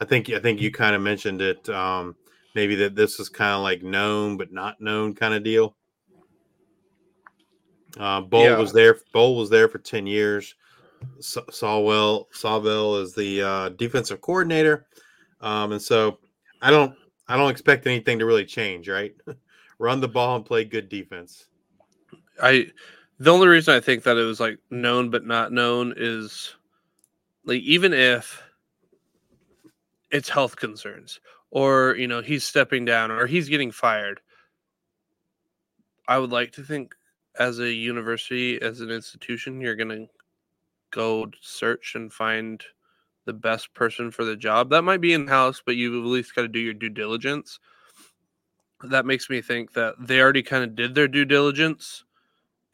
[0.00, 1.68] I think I think you kind of mentioned it.
[1.68, 2.16] Um,
[2.58, 5.76] maybe that this is kind of like known but not known kind of deal.
[7.96, 8.56] Uh, Bohl yeah.
[8.56, 8.98] was there.
[9.14, 10.56] Bohl was there for ten years.
[11.20, 14.88] Sawvel Sawvel is the uh, defensive coordinator,
[15.40, 16.18] um, and so
[16.60, 16.96] I don't
[17.28, 18.88] I don't expect anything to really change.
[18.88, 19.14] Right,
[19.78, 21.46] run the ball and play good defense.
[22.42, 22.72] I
[23.20, 26.56] the only reason I think that it was like known but not known is
[27.44, 28.42] like even if
[30.10, 34.20] it's health concerns or you know he's stepping down or he's getting fired.
[36.06, 36.94] I would like to think
[37.38, 40.06] as a university as an institution you're going to
[40.90, 42.62] go search and find
[43.26, 44.70] the best person for the job.
[44.70, 47.60] That might be in house but you've at least got to do your due diligence.
[48.84, 52.04] That makes me think that they already kind of did their due diligence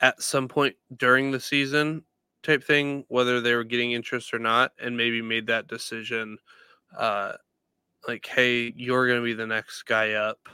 [0.01, 2.05] at some point during the season
[2.43, 6.37] type thing, whether they were getting interest or not, and maybe made that decision
[6.97, 7.33] uh,
[8.07, 10.49] like, hey, you're going to be the next guy up.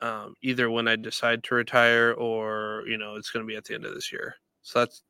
[0.00, 3.64] Um, either when I decide to retire or, you know, it's going to be at
[3.64, 4.34] the end of this year.
[4.62, 5.02] So that's,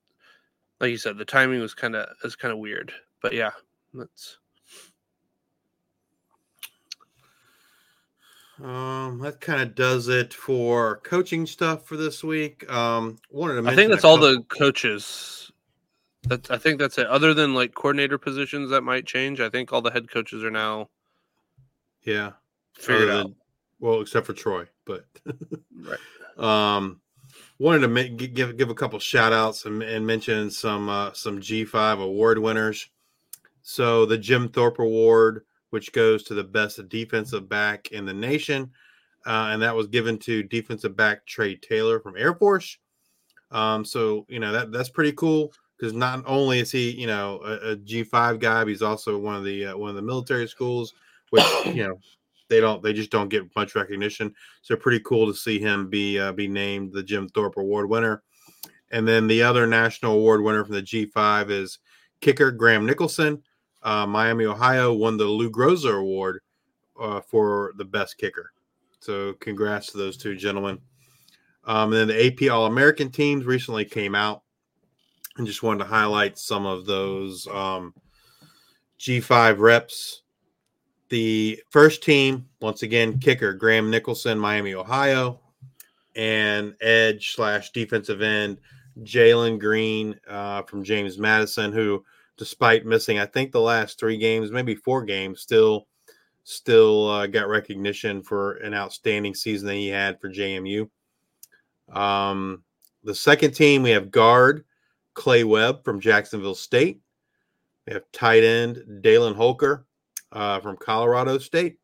[0.80, 3.50] like you said, the timing was kind of, is kind of weird, but yeah,
[3.92, 4.38] that's,
[8.62, 12.70] Um, that kind of does it for coaching stuff for this week.
[12.70, 15.50] Um, wanted to I think that's all the coaches.
[16.22, 17.08] That's I think that's it.
[17.08, 20.52] Other than like coordinator positions that might change, I think all the head coaches are
[20.52, 20.88] now.
[22.04, 22.32] Yeah,
[22.74, 23.26] figured out.
[23.26, 23.36] Than,
[23.80, 25.06] well, except for Troy, but
[25.76, 25.98] right.
[26.36, 27.00] Um,
[27.58, 31.40] wanted to make, give give a couple shout outs and, and mention some uh, some
[31.40, 32.88] G5 award winners.
[33.62, 38.70] So the Jim Thorpe Award which goes to the best defensive back in the nation.
[39.26, 42.78] Uh, and that was given to defensive back Trey Taylor from Air Force.
[43.50, 47.40] Um, so you know that that's pretty cool because not only is he you know
[47.44, 50.02] a a G five guy, but he's also one of the uh, one of the
[50.02, 50.94] military schools,
[51.34, 51.98] which you know
[52.48, 54.32] they don't they just don't get much recognition.
[54.62, 58.22] So pretty cool to see him be uh, be named the Jim Thorpe Award winner.
[58.92, 61.78] And then the other national award winner from the G five is
[62.20, 63.42] kicker Graham Nicholson.
[63.82, 66.40] Uh, Miami, Ohio won the Lou Groza Award
[66.98, 68.52] uh, for the best kicker.
[69.00, 70.78] So congrats to those two gentlemen.
[71.64, 74.42] Um, and then the AP All American teams recently came out,
[75.36, 77.92] and just wanted to highlight some of those um,
[79.00, 80.22] G5 reps.
[81.14, 85.38] The first team, once again, kicker Graham Nicholson, Miami, Ohio,
[86.16, 88.58] and edge slash defensive end
[89.02, 92.04] Jalen Green uh, from James Madison, who,
[92.36, 95.86] despite missing, I think the last three games, maybe four games, still
[96.42, 100.90] still uh, got recognition for an outstanding season that he had for JMU.
[101.92, 102.64] Um,
[103.04, 104.64] the second team, we have guard
[105.14, 107.02] Clay Webb from Jacksonville State.
[107.86, 109.86] We have tight end Dallin Holker
[110.34, 111.78] uh, from Colorado State.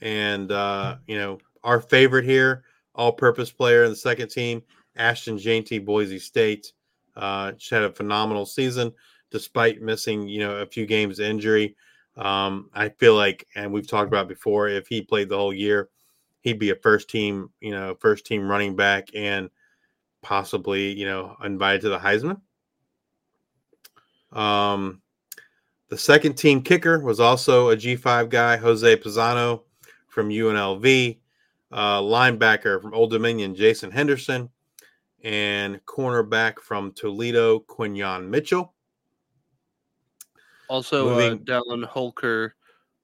[0.00, 4.62] And, uh, you know, our favorite here, all purpose player in the second team,
[4.96, 6.72] Ashton Jeanty, Boise State.
[7.14, 8.92] Uh, had a phenomenal season
[9.30, 11.76] despite missing, you know, a few games injury.
[12.16, 15.88] Um, I feel like, and we've talked about before, if he played the whole year,
[16.40, 19.50] he'd be a first team, you know, first team running back and
[20.22, 22.40] possibly, you know, invited to the Heisman.
[24.32, 25.02] Um,
[25.88, 29.62] the second team kicker was also a G5 guy, Jose Pizano
[30.08, 31.18] from UNLV,
[31.72, 34.48] uh, linebacker from Old Dominion, Jason Henderson,
[35.22, 38.74] and cornerback from Toledo, Quinyon Mitchell.
[40.68, 42.54] Also, uh, Moving- Dallin Holker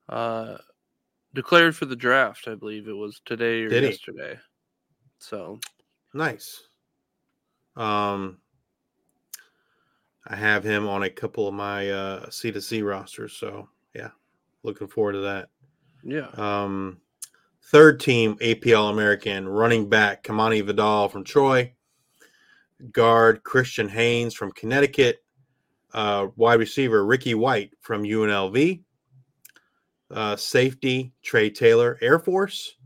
[0.08, 0.58] uh,
[1.34, 2.48] declared for the draft.
[2.48, 3.90] I believe it was today or Did he?
[3.90, 4.38] yesterday.
[5.18, 5.60] So
[6.14, 6.64] Nice.
[7.76, 8.38] Um,
[10.26, 14.10] I have him on a couple of my uh, C2C rosters, so yeah,
[14.62, 15.48] looking forward to that.
[16.04, 17.00] yeah, Um,
[17.64, 21.72] third team APL American running back Kimani Vidal from Troy,
[22.92, 25.24] guard Christian Haynes from Connecticut,
[25.92, 28.80] uh, wide receiver Ricky White from UNLV,
[30.10, 32.76] uh, safety Trey Taylor Air Force,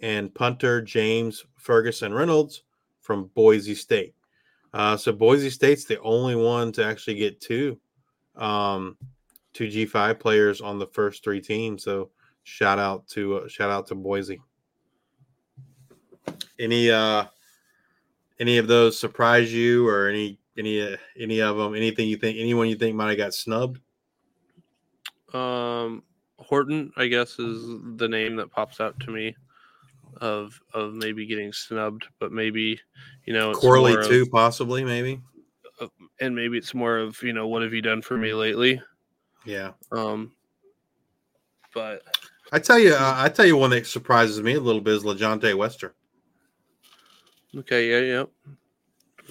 [0.00, 2.64] and punter James Ferguson Reynolds
[3.00, 4.14] from Boise State.
[4.74, 7.78] Uh, so Boise State's the only one to actually get two,
[8.36, 8.96] um,
[9.52, 11.84] two G five players on the first three teams.
[11.84, 12.10] So
[12.42, 14.40] shout out to uh, shout out to Boise.
[16.58, 17.24] Any uh,
[18.40, 21.74] any of those surprise you, or any any uh, any of them?
[21.74, 22.38] Anything you think?
[22.38, 23.80] Anyone you think might have got snubbed?
[25.34, 26.02] um,
[26.38, 27.62] Horton, I guess, is
[27.96, 29.36] the name that pops out to me
[30.20, 32.80] of of maybe getting snubbed, but maybe
[33.24, 35.20] you know it's Corley more of- too, possibly, maybe.
[36.20, 38.80] and maybe it's more of you know what have you done for me lately.
[39.44, 40.32] Yeah, Um,
[41.74, 42.02] but
[42.52, 45.02] I tell you, uh, I tell you one that surprises me a little bit is
[45.02, 45.94] LaJohntay Wester.
[47.58, 48.24] okay, yeah,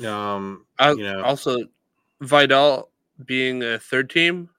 [0.01, 0.33] yeah.
[0.33, 1.21] Um, I, You know.
[1.23, 1.57] also
[2.21, 2.89] Vidal
[3.25, 4.49] being a third team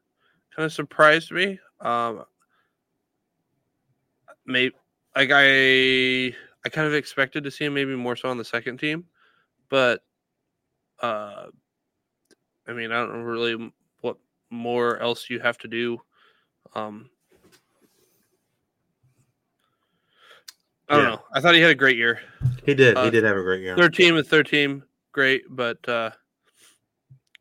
[0.56, 1.58] kind of surprised me.
[1.80, 2.24] Um,
[4.46, 4.74] maybe
[5.16, 6.28] like I
[6.64, 9.06] I kind of expected to see him maybe more so on the second team,
[9.68, 10.02] but
[11.00, 11.46] uh,
[12.66, 14.16] I mean I don't know really what
[14.50, 16.00] more else you have to do.
[16.74, 17.10] Um,
[20.88, 21.10] I don't Yeah.
[21.10, 21.22] know.
[21.34, 22.20] I thought he had a great year.
[22.64, 23.76] he did, he Uh, did have a great year.
[23.76, 26.10] Third team with third team, great, but uh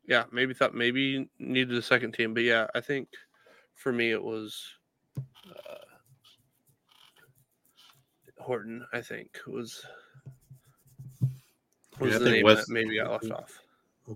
[0.06, 3.08] yeah, maybe thought maybe needed a second team, but yeah, I think
[3.74, 4.60] for me it was
[8.42, 8.86] Horton.
[8.92, 9.84] I think was
[11.98, 13.60] was Yeah, the name West- that maybe got left off.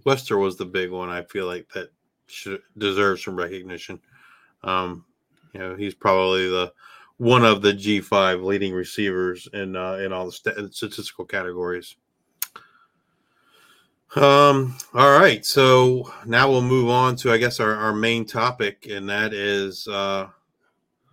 [0.05, 1.09] Wester was the big one.
[1.09, 1.91] I feel like that
[2.27, 4.01] should deserves some recognition.
[4.65, 5.05] Um,
[5.53, 6.73] you know, he's probably the
[7.19, 11.97] one of the G five leading receivers in uh, in all the st- statistical categories.
[14.15, 14.77] Um.
[14.95, 15.45] All right.
[15.45, 19.87] So now we'll move on to I guess our, our main topic, and that is
[19.89, 20.29] uh,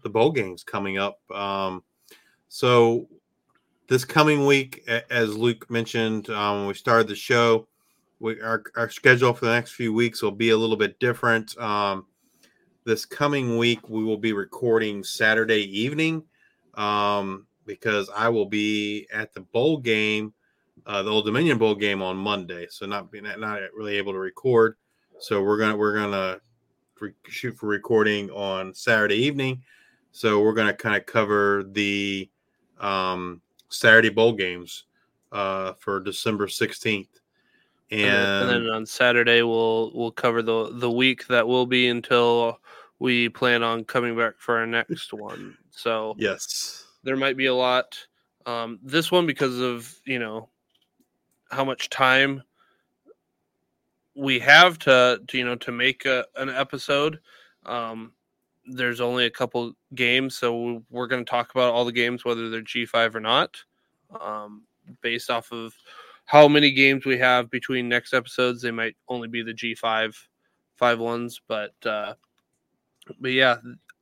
[0.04, 1.20] the bowl games coming up.
[1.32, 1.84] Um,
[2.54, 3.08] so
[3.88, 7.68] this coming week, as Luke mentioned um, when we started the show,
[8.20, 11.58] we, our, our schedule for the next few weeks will be a little bit different.
[11.58, 12.06] Um,
[12.86, 16.26] this coming week, we will be recording Saturday evening
[16.76, 20.32] um, because I will be at the bowl game,
[20.86, 22.68] uh, the Old Dominion Bowl game on Monday.
[22.70, 24.76] So not being not really able to record.
[25.18, 26.40] So we're gonna we're gonna
[27.00, 29.64] re- shoot for recording on Saturday evening.
[30.12, 32.30] So we're to kind of cover the
[32.84, 34.86] um, Saturday bowl games
[35.32, 37.08] uh, for December 16th.
[37.92, 41.66] And, And, then, and then on Saturday we'll we'll cover the the week that will
[41.66, 42.60] be until
[43.00, 45.58] we plan on coming back for our next one.
[45.70, 47.98] So yes, there might be a lot.
[48.46, 50.50] Um, this one because of you know
[51.52, 52.42] how much time
[54.16, 57.20] we have to, to you know to make a, an episode.
[57.66, 58.14] Um,
[58.66, 62.50] there's only a couple games, so we're going to talk about all the games, whether
[62.50, 63.58] they're G5 or not,
[64.20, 64.64] um,
[65.02, 65.74] based off of
[66.26, 68.62] how many games we have between next episodes.
[68.62, 70.16] They might only be the G5
[70.76, 72.14] five ones, but uh,
[73.20, 73.58] but yeah,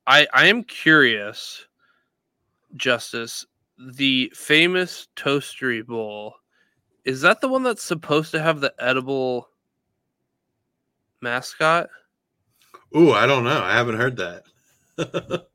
[0.06, 1.66] I I am curious,
[2.76, 3.46] Justice.
[3.78, 6.34] The famous Toastery Bowl
[7.04, 9.48] is that the one that's supposed to have the edible
[11.20, 11.88] mascot?
[12.96, 13.60] Ooh, I don't know.
[13.60, 14.44] I haven't heard that.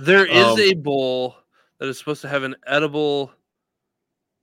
[0.00, 1.36] There is Um, a bowl
[1.78, 3.32] that is supposed to have an edible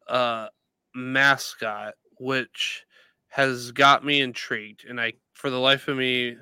[0.08, 0.48] uh
[0.96, 2.86] mascot, which
[3.28, 6.38] has got me intrigued, and I for the life of me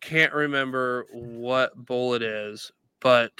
[0.00, 3.32] can't remember what bowl it is, but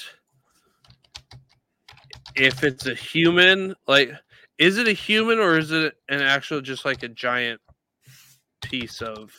[2.34, 4.12] if it's a human, like
[4.58, 7.60] is it a human or is it an actual just like a giant
[8.62, 9.32] piece of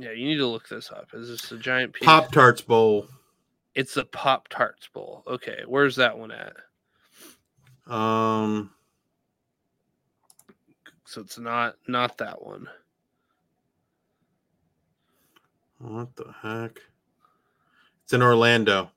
[0.00, 1.08] yeah, you need to look this up.
[1.12, 2.06] Is this a giant piece?
[2.06, 3.06] Pop Tarts Bowl.
[3.74, 5.22] It's the Pop Tarts Bowl.
[5.26, 6.56] Okay, where's that one at?
[7.92, 8.70] Um,
[11.04, 12.68] So it's not not that one.
[15.78, 16.78] what the heck?
[18.04, 18.90] It's in Orlando.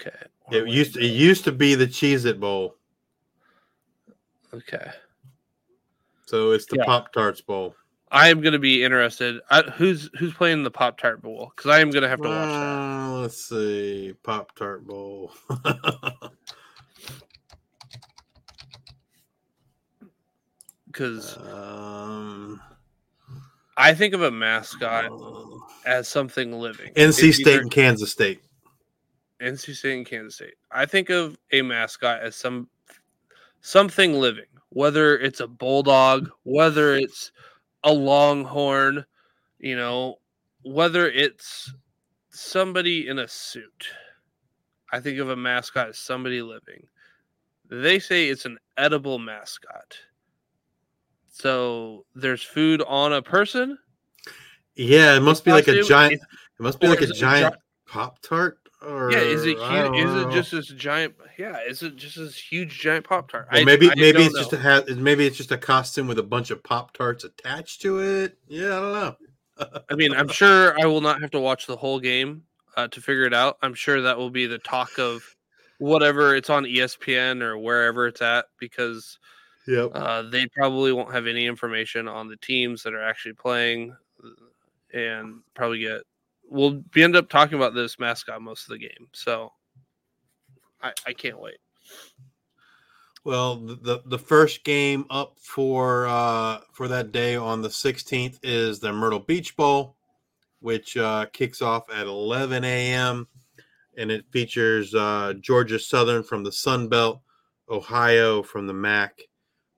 [0.00, 0.16] Okay.
[0.52, 2.76] It used to, it used to be the Cheez It Bowl,
[4.54, 4.90] Okay.
[6.26, 6.84] so it's the Yeah.
[6.84, 7.74] Pop Tarts Bowl.
[8.10, 9.40] I am going to be interested.
[9.50, 11.52] I, who's who's playing the Pop Tart Bowl?
[11.54, 12.62] Because I am going to have to watch that.
[12.62, 15.32] Uh, let's see, Pop Tart Bowl.
[20.86, 22.58] Because um,
[23.76, 25.12] I think of a mascot
[25.84, 26.94] as something living.
[26.94, 28.40] NC State either and Kansas State.
[29.42, 30.54] NC State and Kansas State.
[30.70, 32.70] I think of a mascot as some
[33.60, 37.30] something living, whether it's a bulldog, whether it's
[37.84, 39.04] a longhorn,
[39.58, 40.16] you know,
[40.62, 41.72] whether it's
[42.30, 43.88] somebody in a suit.
[44.92, 46.86] I think of a mascot as somebody living.
[47.68, 49.98] They say it's an edible mascot.
[51.28, 53.78] So there's food on a person.
[54.74, 56.14] Yeah, it must be like a giant.
[56.14, 58.58] It must be like a giant gi- Pop Tart.
[58.82, 60.06] Or Yeah, is it huge?
[60.06, 61.14] Is it just this giant?
[61.38, 63.48] Yeah, is it just this huge giant pop tart?
[63.50, 64.88] Or maybe maybe it's just a hat.
[64.88, 68.38] Maybe it's just a costume with a bunch of Pop Tarts attached to it.
[68.48, 69.16] Yeah, I don't know.
[69.90, 72.42] I mean, I'm sure I will not have to watch the whole game
[72.76, 73.58] uh, to figure it out.
[73.62, 75.22] I'm sure that will be the talk of
[75.78, 79.18] whatever it's on ESPN or wherever it's at because
[79.66, 79.90] Yep.
[79.94, 84.96] uh, they probably won't have any information on the teams that are actually playing, uh,
[84.96, 86.02] and probably get
[86.48, 89.08] we'll be end up talking about this mascot most of the game.
[89.12, 89.52] So
[90.82, 91.58] I, I can't wait.
[93.24, 98.78] Well, the, the first game up for uh for that day on the 16th is
[98.78, 99.96] the Myrtle Beach Bowl,
[100.60, 103.26] which uh, kicks off at 11 a.m.
[103.98, 107.20] and it features uh, Georgia Southern from the Sun Belt,
[107.68, 109.22] Ohio from the MAC.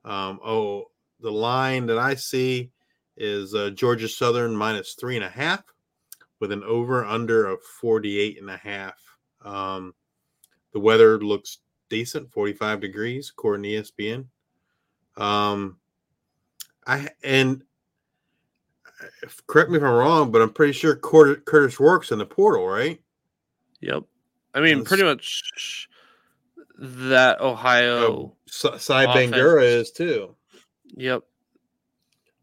[0.05, 0.85] Um, oh,
[1.19, 2.71] the line that I see
[3.17, 5.63] is uh, Georgia Southern minus three and a half,
[6.39, 8.95] with an over under of 48 and a half.
[9.43, 9.93] Um,
[10.73, 11.59] the weather looks
[11.89, 14.25] decent 45 degrees according to espn
[15.17, 15.75] um
[16.85, 17.63] i and
[19.23, 22.67] if- correct me if i'm wrong but i'm pretty sure Kurtis Rourke's in the portal
[22.67, 23.01] right
[23.81, 24.03] Yep.
[24.53, 25.89] I mean, pretty much
[26.77, 27.97] that Ohio.
[27.97, 30.35] oh Sa- Sieh Bangura is too
[30.95, 31.23] Yep.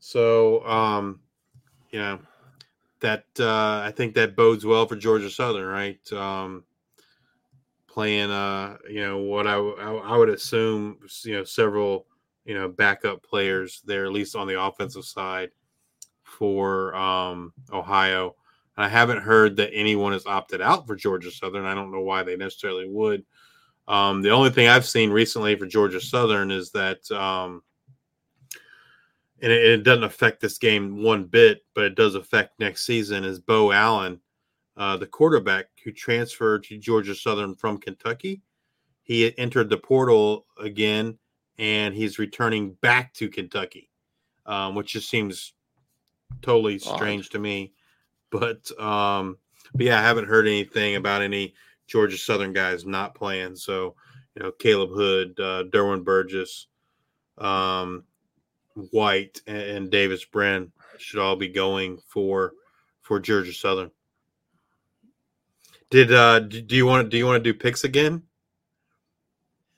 [0.00, 1.20] so um
[1.92, 2.18] you know
[3.00, 6.12] that uh i think that bodes well for georgia southern right?
[6.12, 6.64] Um
[7.86, 12.06] playing uh you know what I I would assume you know several
[12.44, 15.50] you know backup players there at least on the offensive side
[16.22, 18.34] for um ohio.
[18.76, 21.64] And i haven't heard that anyone has opted out for georgia southern.
[21.64, 23.24] I don't know why they necessarily would.
[23.88, 27.62] Um the only thing i've seen recently for georgia southern is that um
[29.42, 33.24] and it, it doesn't affect this game one bit, but it does affect next season.
[33.24, 34.20] Is Beau Allen,
[34.76, 38.42] uh, the quarterback who transferred to Georgia Southern from Kentucky?
[39.02, 41.18] He entered the portal again,
[41.58, 43.88] and he's returning back to Kentucky,
[44.46, 45.52] um, which just seems
[46.42, 46.96] totally Odd.
[46.96, 47.72] strange to me.
[48.30, 49.38] But um,
[49.74, 51.54] but yeah, I haven't heard anything about any
[51.86, 53.56] Georgia Southern guys not playing.
[53.56, 53.94] So,
[54.34, 56.66] you know, Khaleb Hood, uh, Derwin Burgess,
[57.38, 58.04] um,
[58.90, 62.52] White, and, Davis Brin should all be going for
[63.02, 63.90] for Georgia Southern.
[65.90, 68.22] Did uh do you want do you want to do picks again?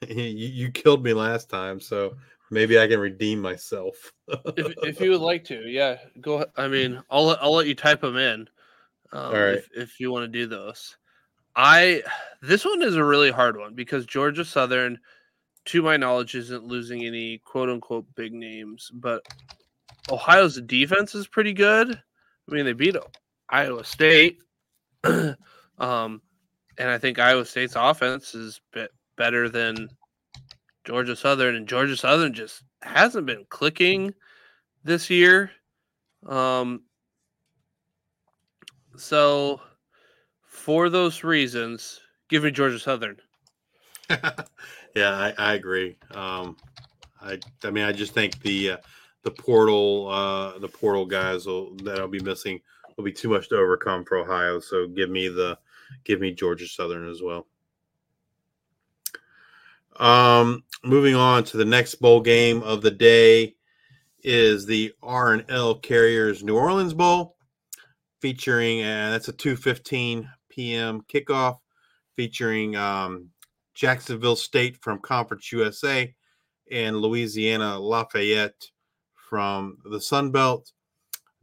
[0.08, 2.16] you, you killed me last time, so
[2.50, 4.12] maybe I can redeem myself.
[4.28, 6.44] if, if you would like to, yeah, go.
[6.56, 8.48] I mean, I'll let- I'll let you type them in.
[9.12, 9.54] Um, All right.
[9.54, 10.96] If, if you want to do those,
[11.56, 12.02] I
[12.42, 14.98] this one is a really hard one because Georgia Southern,
[15.68, 19.22] to my knowledge, isn't losing any quote unquote big names, but
[20.10, 21.90] Ohio's defense is pretty good.
[21.90, 22.96] I mean, they beat
[23.50, 24.42] Iowa State,
[25.04, 25.36] um,
[25.78, 29.88] and I think Iowa State's offense is bit better than
[30.84, 34.14] Georgia Southern, and Georgia Southern just hasn't been clicking
[34.84, 35.50] this year.
[36.26, 36.84] Um,
[38.96, 39.60] so,
[40.46, 42.00] for those reasons,
[42.30, 43.18] give me Georgia Southern.
[44.98, 45.96] yeah, I, I agree.
[46.10, 46.56] Um,
[47.20, 48.76] I I mean, I just think the uh,
[49.22, 52.60] the portal uh, the portal guys will that'll be missing
[52.96, 54.58] will be too much to overcome for Ohio.
[54.58, 55.58] So give me the
[56.04, 57.46] give me Georgia Southern as well.
[59.96, 63.54] Um, moving on to the next bowl game of the day
[64.22, 67.36] is the R and L Carriers New Orleans Bowl,
[68.20, 71.02] featuring uh, that's a two fifteen p.m.
[71.08, 71.58] kickoff,
[72.16, 73.30] featuring um,
[73.78, 76.12] Jacksonville State from Conference USA
[76.72, 78.66] and Louisiana Lafayette
[79.14, 80.72] from the Sun Belt.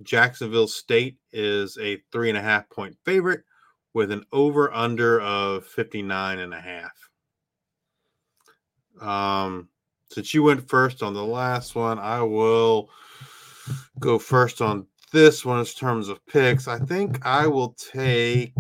[0.04, 3.44] Jacksonville State is a three and a half point favorite
[3.94, 7.10] with an over under of 59 and a half.
[9.00, 9.70] Um,
[10.12, 12.90] since you went first on the last one, I will
[14.02, 16.68] go first on this one in terms of picks.
[16.68, 18.52] I think I will take,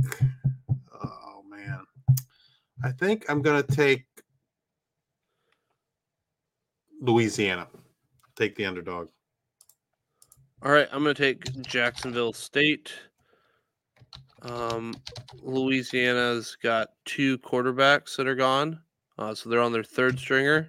[2.86, 4.06] I think I'm going to take
[7.02, 7.66] Louisiana,
[8.36, 9.08] take the underdog.
[10.62, 12.94] All right, I'm going to take Jacksonville State.
[14.44, 14.94] Um,
[15.42, 18.80] Louisiana's got two quarterbacks that are gone,
[19.18, 20.68] uh, so they're on their third stringer.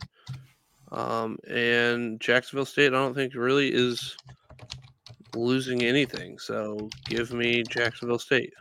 [0.93, 4.17] Um, and Jacksonville State, I don't think really is
[5.35, 6.39] losing anything.
[6.39, 8.55] So give me Jacksonville State.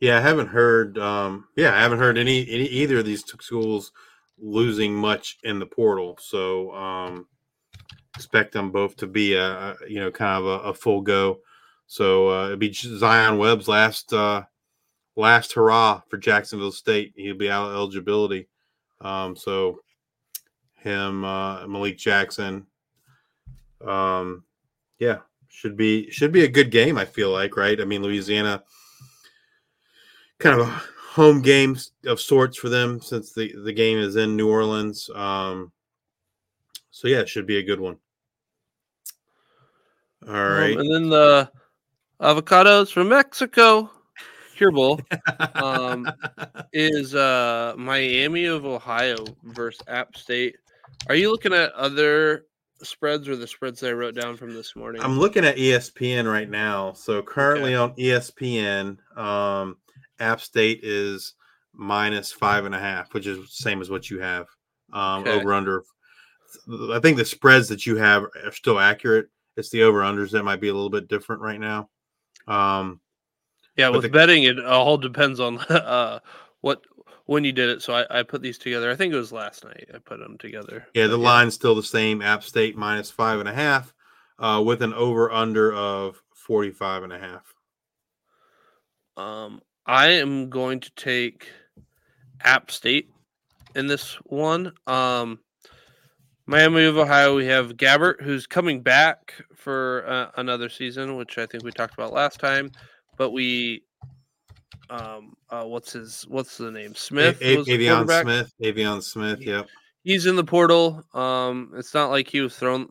[0.00, 0.98] Yeah, I haven't heard.
[0.98, 3.92] Um, yeah, I haven't heard any, any either of these schools
[4.38, 6.18] losing much in the portal.
[6.20, 7.26] So um,
[8.14, 11.40] expect them both to be a you know kind of a, a full go.
[11.86, 14.42] So uh, it'd be Zion Webb's last uh,
[15.14, 17.12] last hurrah for Jacksonville State.
[17.16, 18.48] He'll be out of eligibility.
[19.00, 19.80] Um, so
[20.74, 22.66] him, uh, Malik Jackson.
[23.86, 24.44] Um,
[24.98, 25.18] yeah,
[25.48, 26.98] should be should be a good game.
[26.98, 27.80] I feel like right.
[27.80, 28.62] I mean, Louisiana
[30.38, 31.76] kind of a home game
[32.06, 35.08] of sorts for them since the the game is in New Orleans.
[35.14, 35.72] Um,
[36.90, 37.96] so yeah, it should be a good one.
[40.26, 41.50] All right, Um, and then the
[42.20, 43.90] avocados from Mexico,
[44.56, 45.00] Cure Bowl,
[45.54, 46.10] um,
[46.72, 50.56] is uh, Miami of Ohio versus App State.
[51.08, 52.46] Are you looking at other
[52.82, 55.02] spreads or the spreads that I wrote down from this morning?
[55.02, 56.92] I'm looking at ESPN right now.
[56.92, 59.76] So currently on E ESPN, um,
[60.18, 61.34] App State is
[61.74, 64.46] minus five and a half, which is same as what you have.
[64.92, 65.32] Um, Okay.
[65.40, 65.84] Over under.
[66.92, 69.28] I think the spreads that you have are still accurate.
[69.56, 71.88] It's the over unders that might be a little bit different right now.
[72.46, 73.00] Um,
[73.76, 76.20] yeah, with the- betting, it all depends on uh,
[76.60, 76.82] what
[77.26, 77.82] when you did it.
[77.82, 78.90] So I, I put these together.
[78.90, 79.88] I think it was last night.
[79.92, 80.86] I put them together.
[80.94, 82.22] yeah, the But line's still the same.
[82.22, 83.92] App State minus five and a half,
[84.38, 87.52] uh, with an over under of 45 and a half.
[89.16, 91.48] Um, I am going to take
[92.42, 93.10] App State
[93.74, 94.72] in this one.
[94.86, 95.38] Um,
[96.46, 101.46] Miami of Ohio, we have Gabbert, who's coming back for uh, another season, which I
[101.46, 102.70] think we talked about last time.
[103.16, 103.82] But we,
[104.90, 106.94] um, uh, what's his, what's the name?
[106.94, 107.40] Smith.
[107.40, 108.22] A- A- was Aveon.
[108.22, 108.52] Smith.
[108.62, 109.40] Aveon Smith.
[109.40, 109.68] Yep.
[110.02, 111.04] He's in the portal.
[111.14, 112.88] Um, it's not like he was throwing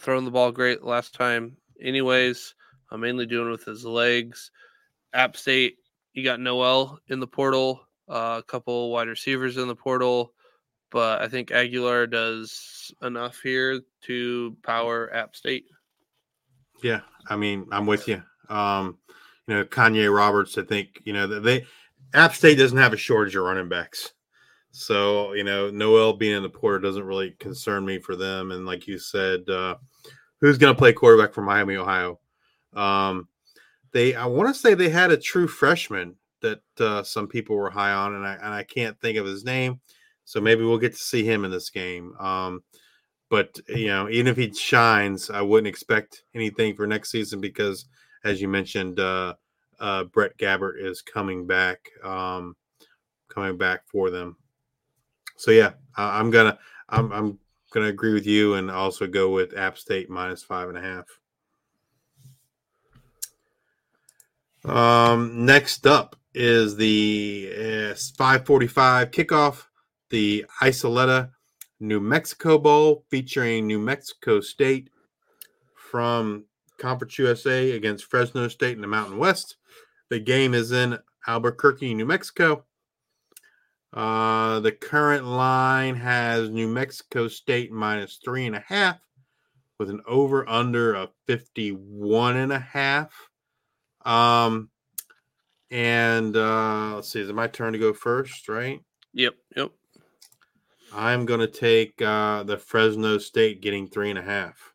[0.00, 1.56] throwing the ball great last time.
[1.80, 2.54] Anyways,
[2.90, 4.50] I'm mainly doing with his legs.
[5.12, 5.76] App State,
[6.18, 10.34] you got Noel in the portal, uh, a couple wide receivers in the portal,
[10.90, 15.66] but I think Aguilar does enough here to power App State.
[16.82, 18.20] Yeah, I mean, I'm with you.
[18.48, 18.98] Um,
[19.46, 20.58] you know, Kanye Roberts.
[20.58, 21.64] I think you know they
[22.14, 24.12] App State doesn't have a shortage of running backs,
[24.72, 28.50] so you know Noel being in the portal doesn't really concern me for them.
[28.50, 29.76] And like you said, uh,
[30.40, 32.18] who's going to play quarterback for Miami, Ohio?
[32.74, 33.28] Um,
[33.92, 37.70] they I want to say they had a true freshman that uh, some people were
[37.70, 39.80] high on, and I and I can't think of his name.
[40.24, 42.14] So maybe we'll get to see him in this game.
[42.18, 42.62] Um,
[43.30, 47.86] but you know, even if he shines, I wouldn't expect anything for next season because,
[48.24, 49.34] as you mentioned, uh,
[49.80, 52.56] uh, Brett Gabbert is coming back, um,
[53.28, 54.36] coming back for them.
[55.36, 56.58] So yeah, I, I'm gonna
[56.88, 57.38] I'm I'm
[57.70, 61.06] gonna agree with you and also go with App State minus five and a half.
[64.68, 67.50] Um, next up is the
[67.92, 69.64] uh, 545 kickoff,
[70.10, 71.30] the Isleta
[71.80, 74.90] New Mexico Bowl featuring New Mexico State
[75.74, 76.44] from
[76.78, 79.56] Conference USA against Fresno State in the Mountain West.
[80.10, 82.64] The game is in Albuquerque, New Mexico.
[83.92, 88.98] Uh, the current line has New Mexico State minus three and a half
[89.78, 93.27] with an over under of 51 and a half.
[94.08, 94.70] Um,
[95.70, 98.80] and uh, let's see, is it my turn to go first, right?
[99.12, 99.70] Yep, yep.
[100.94, 104.72] I'm going to take uh, the Fresno State getting three and a half.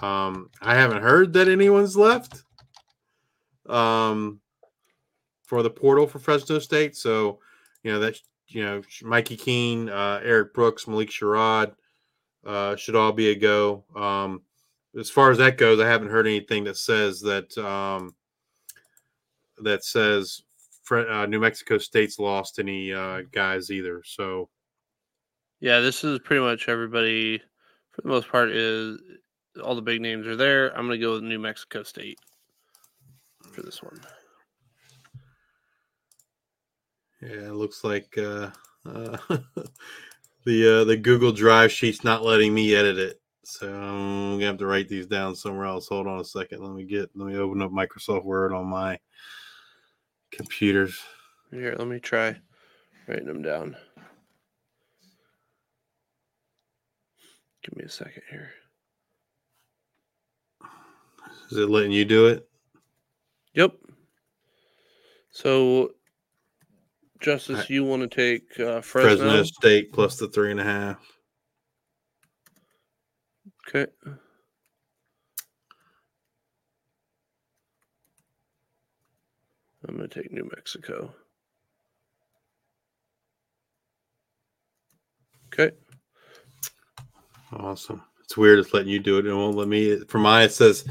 [0.00, 2.44] Um, I haven't heard that anyone's left
[3.68, 4.40] um,
[5.42, 6.94] for the portal for Fresno State.
[6.94, 7.40] So,
[7.82, 11.74] you know, that, you know, Mikey Keene, uh, Eric Brooks, Malik Sherrod
[12.46, 13.84] uh, should all be a go.
[13.96, 14.42] Um,
[14.98, 18.14] as far as that goes, I haven't heard anything that says that um,
[19.58, 20.42] that says
[20.90, 24.02] uh, New Mexico State's lost any uh, guys either.
[24.04, 24.48] So,
[25.60, 27.42] yeah, this is pretty much everybody
[27.92, 28.98] for the most part is
[29.62, 30.76] all the big names are there.
[30.76, 32.18] I'm going to go with New Mexico State
[33.52, 34.00] for this one.
[37.22, 38.50] Yeah, it looks like uh,
[38.86, 39.16] uh,
[40.44, 44.58] the uh, the Google Drive sheet's not letting me edit it, so I'm gonna have
[44.58, 45.88] to write these down somewhere else.
[45.88, 46.62] Hold on a second.
[46.62, 48.98] Let me get let me open up Microsoft Word on my
[50.30, 50.98] computers.
[51.50, 52.36] Here, let me try
[53.06, 53.76] writing them down.
[57.62, 58.50] Give me a second here.
[61.50, 62.48] Is it letting you do it?
[63.54, 63.74] Yep.
[65.30, 65.92] So,
[67.20, 69.16] Justice, you want to take uh, Fresno?
[69.16, 71.13] Fresno State plus the three and a half.
[73.68, 73.86] Okay.
[79.86, 81.14] I'm going to take New Mexico.
[85.52, 85.74] Okay.
[87.52, 88.02] Awesome.
[88.22, 89.26] It's weird it's letting you do it.
[89.26, 90.00] It won't let me.
[90.08, 90.86] For mine, it says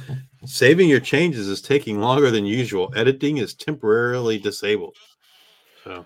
[0.46, 2.94] saving your changes is taking longer than usual.
[2.96, 4.96] Editing is temporarily disabled.
[5.84, 6.06] So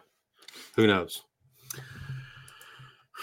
[0.75, 1.21] who knows?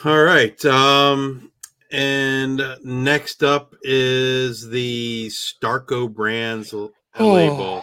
[0.05, 0.62] All right.
[0.66, 1.51] Um,
[1.91, 7.57] and next up is the Starco Brands LA Oh.
[7.57, 7.82] Bowl.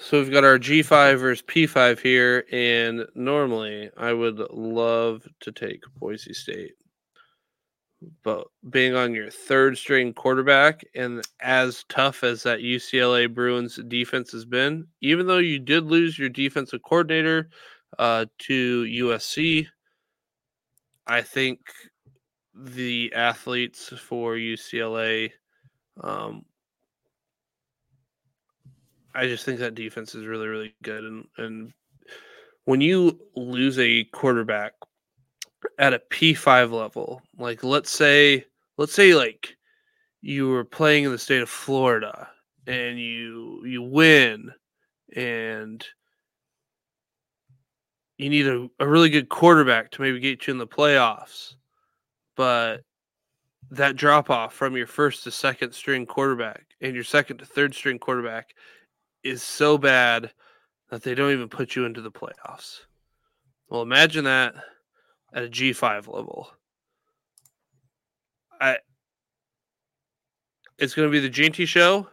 [0.00, 5.82] So we've got our G5 versus P5 here, and normally I would love to take
[5.98, 6.74] Boise State.
[8.22, 14.30] But being on your third string quarterback and as tough as that UCLA Bruins defense
[14.32, 17.48] has been, even though you did lose your defensive coordinator
[17.98, 19.66] uh, to USC,
[21.06, 21.58] I think
[22.56, 25.30] the athletes for UCLA
[26.02, 26.44] um,
[29.14, 31.04] I just think that defense is really, really good.
[31.04, 31.72] And and
[32.64, 34.72] when you lose a quarterback
[35.78, 38.44] at a P five level, like let's say
[38.76, 39.56] let's say like
[40.20, 42.28] you were playing in the state of Florida
[42.66, 44.52] and you you win
[45.14, 45.84] and
[48.18, 51.54] you need a, a really good quarterback to maybe get you in the playoffs.
[52.36, 52.82] But
[53.70, 57.74] that drop off from your first to second string quarterback and your second to third
[57.74, 58.54] string quarterback
[59.24, 60.30] is so bad
[60.90, 62.80] that they don't even put you into the playoffs.
[63.68, 64.54] Well, imagine that
[65.32, 66.48] at a G5 level.
[68.60, 68.78] I
[70.78, 72.06] it's going to be the Jeanty show.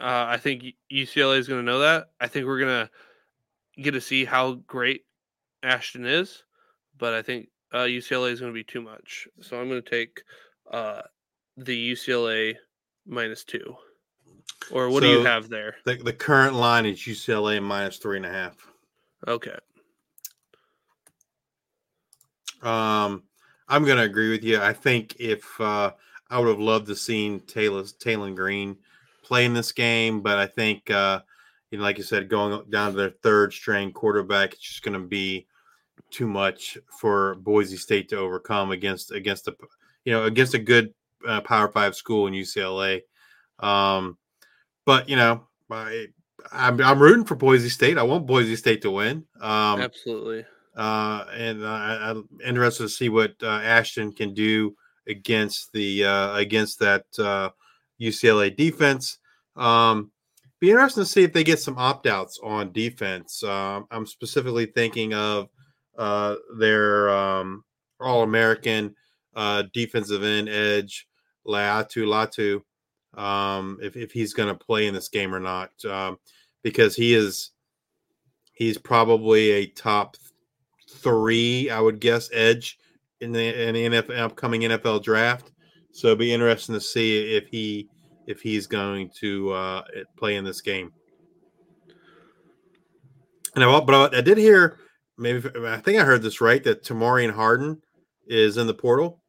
[0.00, 2.10] Uh, I think UCLA is going to know that.
[2.20, 5.04] I think we're going to get to see how great
[5.62, 6.44] Ashton is,
[6.96, 9.28] but I think uh, UCLA is going to be too much.
[9.40, 10.22] So I'm going to take
[10.70, 11.02] uh,
[11.56, 12.56] the UCLA
[13.06, 13.76] minus two.
[14.70, 15.76] Or what do you have there?
[15.84, 18.56] The, the current line is UCLA minus three and a half.
[19.26, 19.56] Okay.
[22.62, 23.22] Um,
[23.68, 24.60] I'm going to agree with you.
[24.60, 25.92] I think if uh,
[26.30, 28.76] I would have loved to seen Taylen Taylen Green
[29.22, 31.20] play in this game, but I think uh,
[31.70, 35.00] you know, like you said, going down to their third string quarterback, it's just going
[35.00, 35.46] to be
[36.10, 39.56] too much for Boise State to overcome against against a
[40.04, 40.92] you know against a good
[41.26, 43.02] uh, Power Five school in UCLA.
[43.58, 44.16] Um,
[44.84, 46.06] but you know, I,
[46.52, 47.98] I'm I'm rooting for Boise State.
[47.98, 49.24] I want Boise State to win.
[49.40, 50.44] Um, Absolutely.
[50.76, 54.74] uh, and uh, I, I'm interested to see what uh, Ashton can do
[55.08, 57.50] against the uh, against that uh,
[58.00, 59.18] UCLA defense.
[59.56, 60.10] Um,
[60.60, 63.42] be interesting to see if they get some opt outs on defense.
[63.44, 65.48] Um, I'm specifically thinking of
[65.98, 67.64] uh, their um,
[68.00, 68.94] All American
[69.34, 71.06] uh, defensive end edge
[71.46, 72.62] Laiatu Latu.
[73.20, 76.18] Um, if if he's going to play in this game or not, um,
[76.62, 77.50] because he is
[78.52, 80.16] he's probably a top
[80.90, 82.78] three, I would guess, edge
[83.20, 85.52] in the in the NFL, upcoming NFL draft.
[85.92, 87.88] So it'd be interesting to see if he
[88.26, 89.82] if he's going to uh,
[90.16, 90.92] play in this game.
[93.54, 94.78] And I, but I did hear
[95.18, 97.82] maybe I think I heard this right that Tamarian Harden
[98.26, 99.22] is in the portal.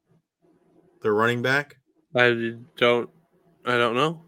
[1.02, 1.78] The running back.
[2.16, 3.10] I don't.
[3.66, 4.26] I don't know.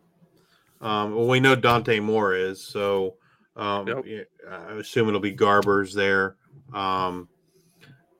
[0.82, 3.16] Um, well, we know Dante Moore is, so
[3.55, 4.28] um, Yep.
[4.49, 6.38] I assume it'll be Garbers there.
[6.74, 7.28] Um,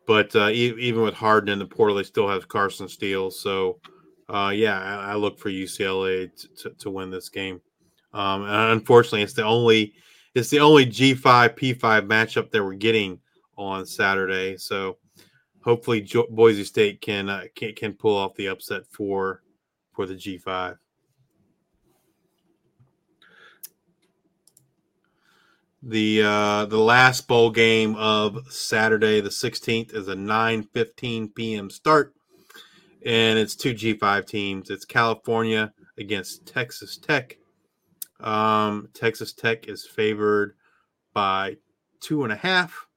[0.06, 3.32] but uh, e- even with Harden in the portal, they still have Carson Steele.
[3.32, 3.80] So,
[4.30, 7.62] uh, yeah, I, I look for UCLA to, to, to win this game.
[8.14, 9.94] Um, and unfortunately, it's the only
[10.36, 13.20] it's the only G five P five matchup that we're getting
[13.62, 14.58] on Saturday.
[14.58, 14.98] So,
[15.62, 19.44] hopefully, jo- Boise State can, uh, can can pull off the upset for
[19.94, 20.78] for the G five.
[25.84, 31.72] The uh, the last bowl game of Saturday, the 16th, is a 9:15 p.m.
[31.72, 32.14] start,
[33.04, 34.70] and it's two G5 teams.
[34.70, 37.38] It's California against Texas Tech.
[38.20, 40.56] Um, Texas Tech is favored
[41.14, 41.58] by
[42.00, 42.88] two and a half.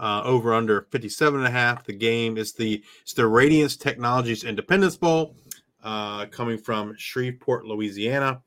[0.00, 1.84] Uh, over under 57 and a half.
[1.84, 5.36] The game is the it's the Radiance Technologies Independence Bowl,
[5.84, 8.42] uh, coming from Shreveport, Louisiana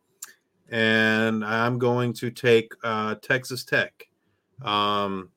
[0.70, 4.08] and I'm going to take uh, Texas Tech.
[4.62, 5.30] Um,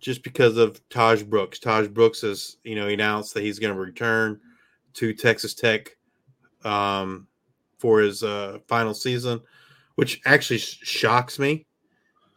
[0.00, 1.58] just because of Tahj Brooks.
[1.58, 4.40] Tahj Brooks has, you know, announced that he's going to return
[4.94, 5.96] to Texas Tech
[6.64, 7.26] um,
[7.78, 9.40] for his uh, final season,
[9.96, 11.66] which actually sh- shocks me.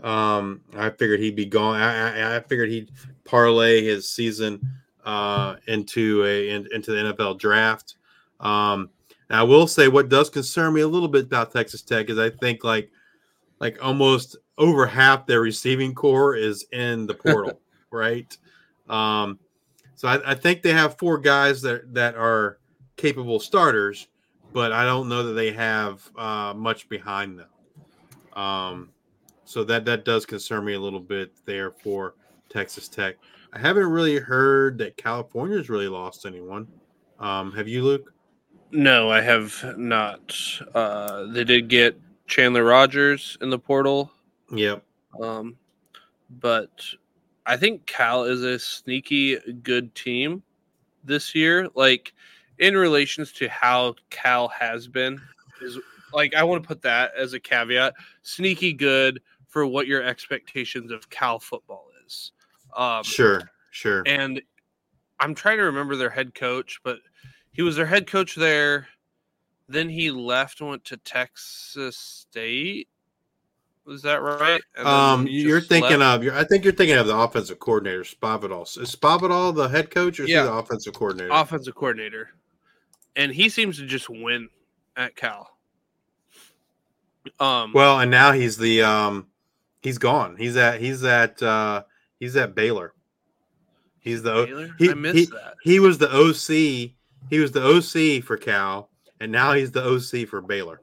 [0.01, 1.79] Um, I figured he'd be gone.
[1.79, 2.91] I, I, I figured he'd
[3.23, 4.59] parlay his season
[5.05, 7.95] uh, into a in, into the NFL draft.
[8.39, 8.89] Um,
[9.29, 12.17] now, I will say what does concern me a little bit about Texas Tech is
[12.17, 12.91] I think like
[13.59, 17.59] like almost over half their receiving core is in the portal,
[17.91, 18.35] right?
[18.89, 19.39] Um,
[19.95, 22.57] so I, I think they have four guys that that are
[22.97, 24.07] capable starters,
[24.51, 27.49] but I don't know that they have uh, much behind them.
[28.33, 28.90] Um,
[29.51, 32.15] so that that does concern me a little bit there for
[32.49, 33.15] Texas Tech.
[33.51, 36.67] I haven't really heard that California's really lost anyone.
[37.19, 38.13] Um, have you, Luke?
[38.71, 40.33] No, I have not.
[40.73, 44.09] Uh, they did get Chandler Rogers in the portal,
[44.53, 44.83] Yep.
[45.21, 45.57] um,
[46.39, 46.69] but
[47.45, 50.41] I think Cal is a sneaky good team
[51.03, 51.67] this year.
[51.75, 52.13] Like
[52.59, 55.19] in relations to how Cal has been,
[55.61, 55.77] is
[56.13, 57.95] like I want to put that as a caveat.
[58.21, 59.21] Sneaky good
[59.51, 62.31] for what your expectations of Cal football is.
[62.75, 63.41] Um, Sure.
[63.69, 64.01] Sure.
[64.05, 64.41] and
[65.19, 66.97] I'm trying to remember their head coach, but
[67.51, 68.87] he was their head coach there.
[69.69, 72.87] Then he left and went to Texas State.
[73.85, 74.61] Was that right?
[74.77, 76.17] Um, you're thinking left?
[76.19, 76.23] of.
[76.23, 78.63] You're, I think you're thinking of the offensive coordinator, Spavital.
[78.81, 80.43] Is Spavital the head coach or is Yeah.
[80.43, 81.29] he the offensive coordinator?
[81.33, 82.29] offensive coordinator,
[83.15, 84.49] and he seems to just win
[84.97, 85.49] at Cal.
[87.39, 89.27] Um, well, and now he's the um,
[89.81, 90.35] he's gone.
[90.37, 91.83] He's at he's at uh,
[92.19, 92.93] he's at Baylor.
[93.99, 94.69] He's the Baylor?
[94.77, 95.55] he, I missed he, that.
[95.63, 96.91] he was the OC.
[97.29, 100.81] He was the OC for Cal, and now he's the OC for Baylor.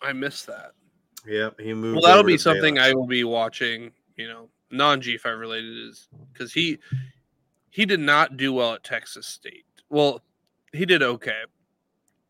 [0.00, 0.72] I missed that.
[1.26, 1.96] Yep, he moved.
[1.96, 2.86] Well, that'll be something Baylor.
[2.88, 3.92] I will be watching.
[4.16, 6.78] You know, non G five related is because he
[7.70, 9.64] he did not do well at Texas State.
[9.88, 10.22] Well,
[10.72, 11.42] he did okay,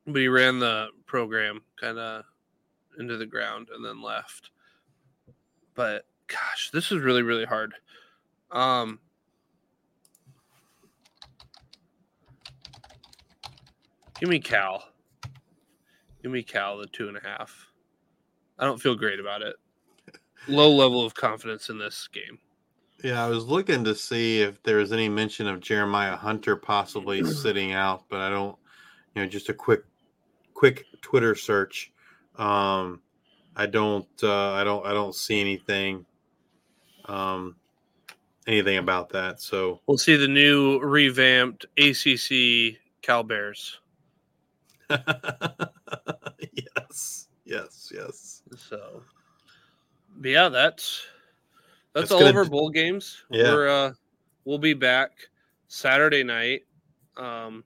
[0.06, 2.24] but he ran the program kind of
[2.98, 4.50] into the ground and then left.
[5.80, 7.72] But gosh, this is really really hard.
[8.50, 8.98] Um,
[14.18, 14.84] give me Cal.
[16.22, 17.72] Give me Cal the two and a half.
[18.58, 19.56] I don't feel great about it.
[20.48, 22.38] Low level of confidence in this game.
[23.02, 27.24] Yeah, I was looking to see if there was any mention of Jeremiah Hunter possibly
[27.42, 28.58] sitting out, but I don't.
[29.14, 29.84] You know, just a quick,
[30.52, 31.90] quick Twitter search.
[32.36, 33.00] Um,
[33.56, 34.08] I don't.
[34.22, 34.86] Uh, I don't.
[34.86, 36.04] I don't see anything.
[37.06, 37.56] Um,
[38.46, 39.40] anything about that.
[39.40, 43.78] So We'll see the new revamped ACC Cal Bears.
[44.90, 45.04] yes,
[47.44, 48.42] yes, yes.
[48.56, 49.02] So,
[50.22, 51.06] yeah, that's
[51.94, 53.24] that's That's all gonna of our bowl games.
[53.30, 53.52] Yeah.
[53.52, 53.92] We're uh,
[54.44, 55.12] we'll be back
[55.68, 56.62] Saturday night.
[57.16, 57.64] Um,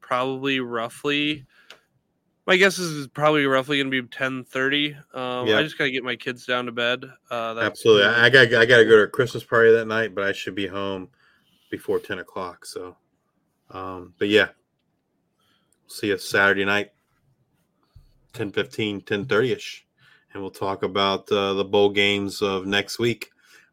[0.00, 1.46] probably roughly.
[2.50, 4.96] My guess is it's probably roughly going to be ten thirty.
[5.14, 5.58] Um, Yeah.
[5.58, 7.04] I just got to get my kids down to bed.
[7.30, 8.08] Uh, that's Absolutely.
[8.08, 10.56] I, got I got to go to a Christmas party that night, but I should
[10.56, 11.10] be home
[11.70, 12.66] before ten o'clock.
[12.66, 12.96] So,
[13.70, 14.48] um, but yeah,
[15.86, 16.90] see us Saturday night,
[18.32, 19.86] 10 30 ish,
[20.34, 23.30] and we'll talk about uh, the bowl games of next week.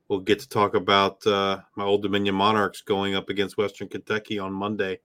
[0.08, 4.38] We'll get to talk about uh, my Old Dominion Monarchs going up against Western Kentucky
[4.38, 5.00] on Monday.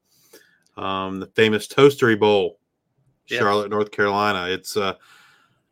[0.77, 2.59] Um, the famous Toastery Bowl,
[3.29, 3.39] Yeah.
[3.39, 4.49] Charlotte, North Carolina.
[4.49, 4.95] It's uh,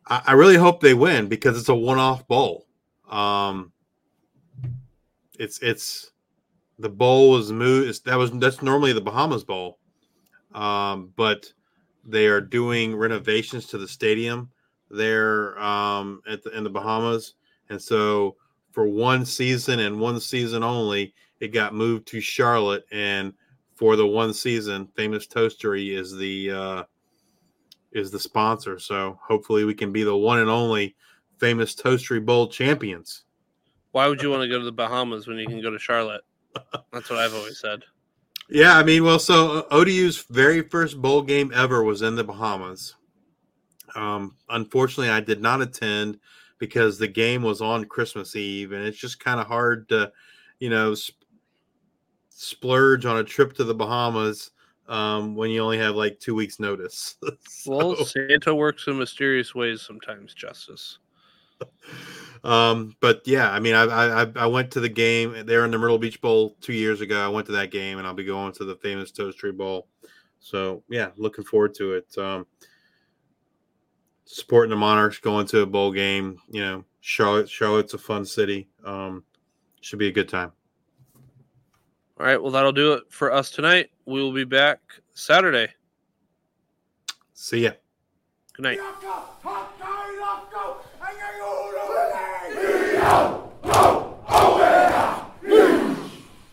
[0.07, 2.65] I, I really hope they win because it's a one-off bowl.
[3.09, 3.71] Um,
[5.37, 6.11] it's it's
[6.79, 8.05] the bowl was moved.
[8.05, 9.79] That was that's normally the Bahamas Bowl,
[10.53, 11.51] um, but
[12.03, 14.49] they are doing renovations to the stadium
[14.89, 17.35] there um, at the, in the Bahamas,
[17.69, 18.35] and so
[18.71, 23.33] for one season and one season only, it got moved to Charlotte, and
[23.75, 26.83] for the one season, Famous Toastery is the uh,
[27.91, 28.79] is the sponsor.
[28.79, 30.95] So hopefully, we can be the one and only
[31.37, 33.23] Famous Toastery Bowl champions.
[33.91, 36.21] Why would you want to go to the Bahamas when you can go to Charlotte?
[36.93, 37.83] That's what I've always said.
[38.49, 42.23] Yeah, I mean, well, so uh, ODU's very first bowl game ever was in the
[42.23, 42.95] Bahamas.
[43.95, 46.19] Um, unfortunately, I did not attend
[46.57, 50.11] because the game was on Christmas Eve, and it's just kind of hard to,
[50.59, 51.15] you know, sp-
[52.29, 54.51] splurge on a trip to the Bahamas
[54.87, 57.15] um, when you only have like two weeks' notice.
[57.65, 60.97] Well, Santa works in mysterious ways sometimes, Justice.
[62.43, 65.69] um, but yeah, I mean, I, I I- I went to the game there in
[65.71, 67.23] the Myrtle Beach Bowl two years ago.
[67.23, 69.87] I went to that game, and I'll be going to the famous Toastery Bowl.
[70.39, 72.17] So yeah, looking forward to it.
[72.17, 72.47] Um,
[74.25, 76.37] supporting the Monarchs, going to a bowl game.
[76.49, 78.69] You know, Charlotte Charlotte's a fun city.
[78.83, 79.23] Um,
[79.81, 80.51] should be a good time.
[82.21, 82.39] All right.
[82.39, 83.89] Well, that'll do it for us tonight.
[84.05, 84.79] We will be back
[85.15, 85.69] Saturday.
[87.33, 87.71] See ya.
[88.53, 88.79] Good night.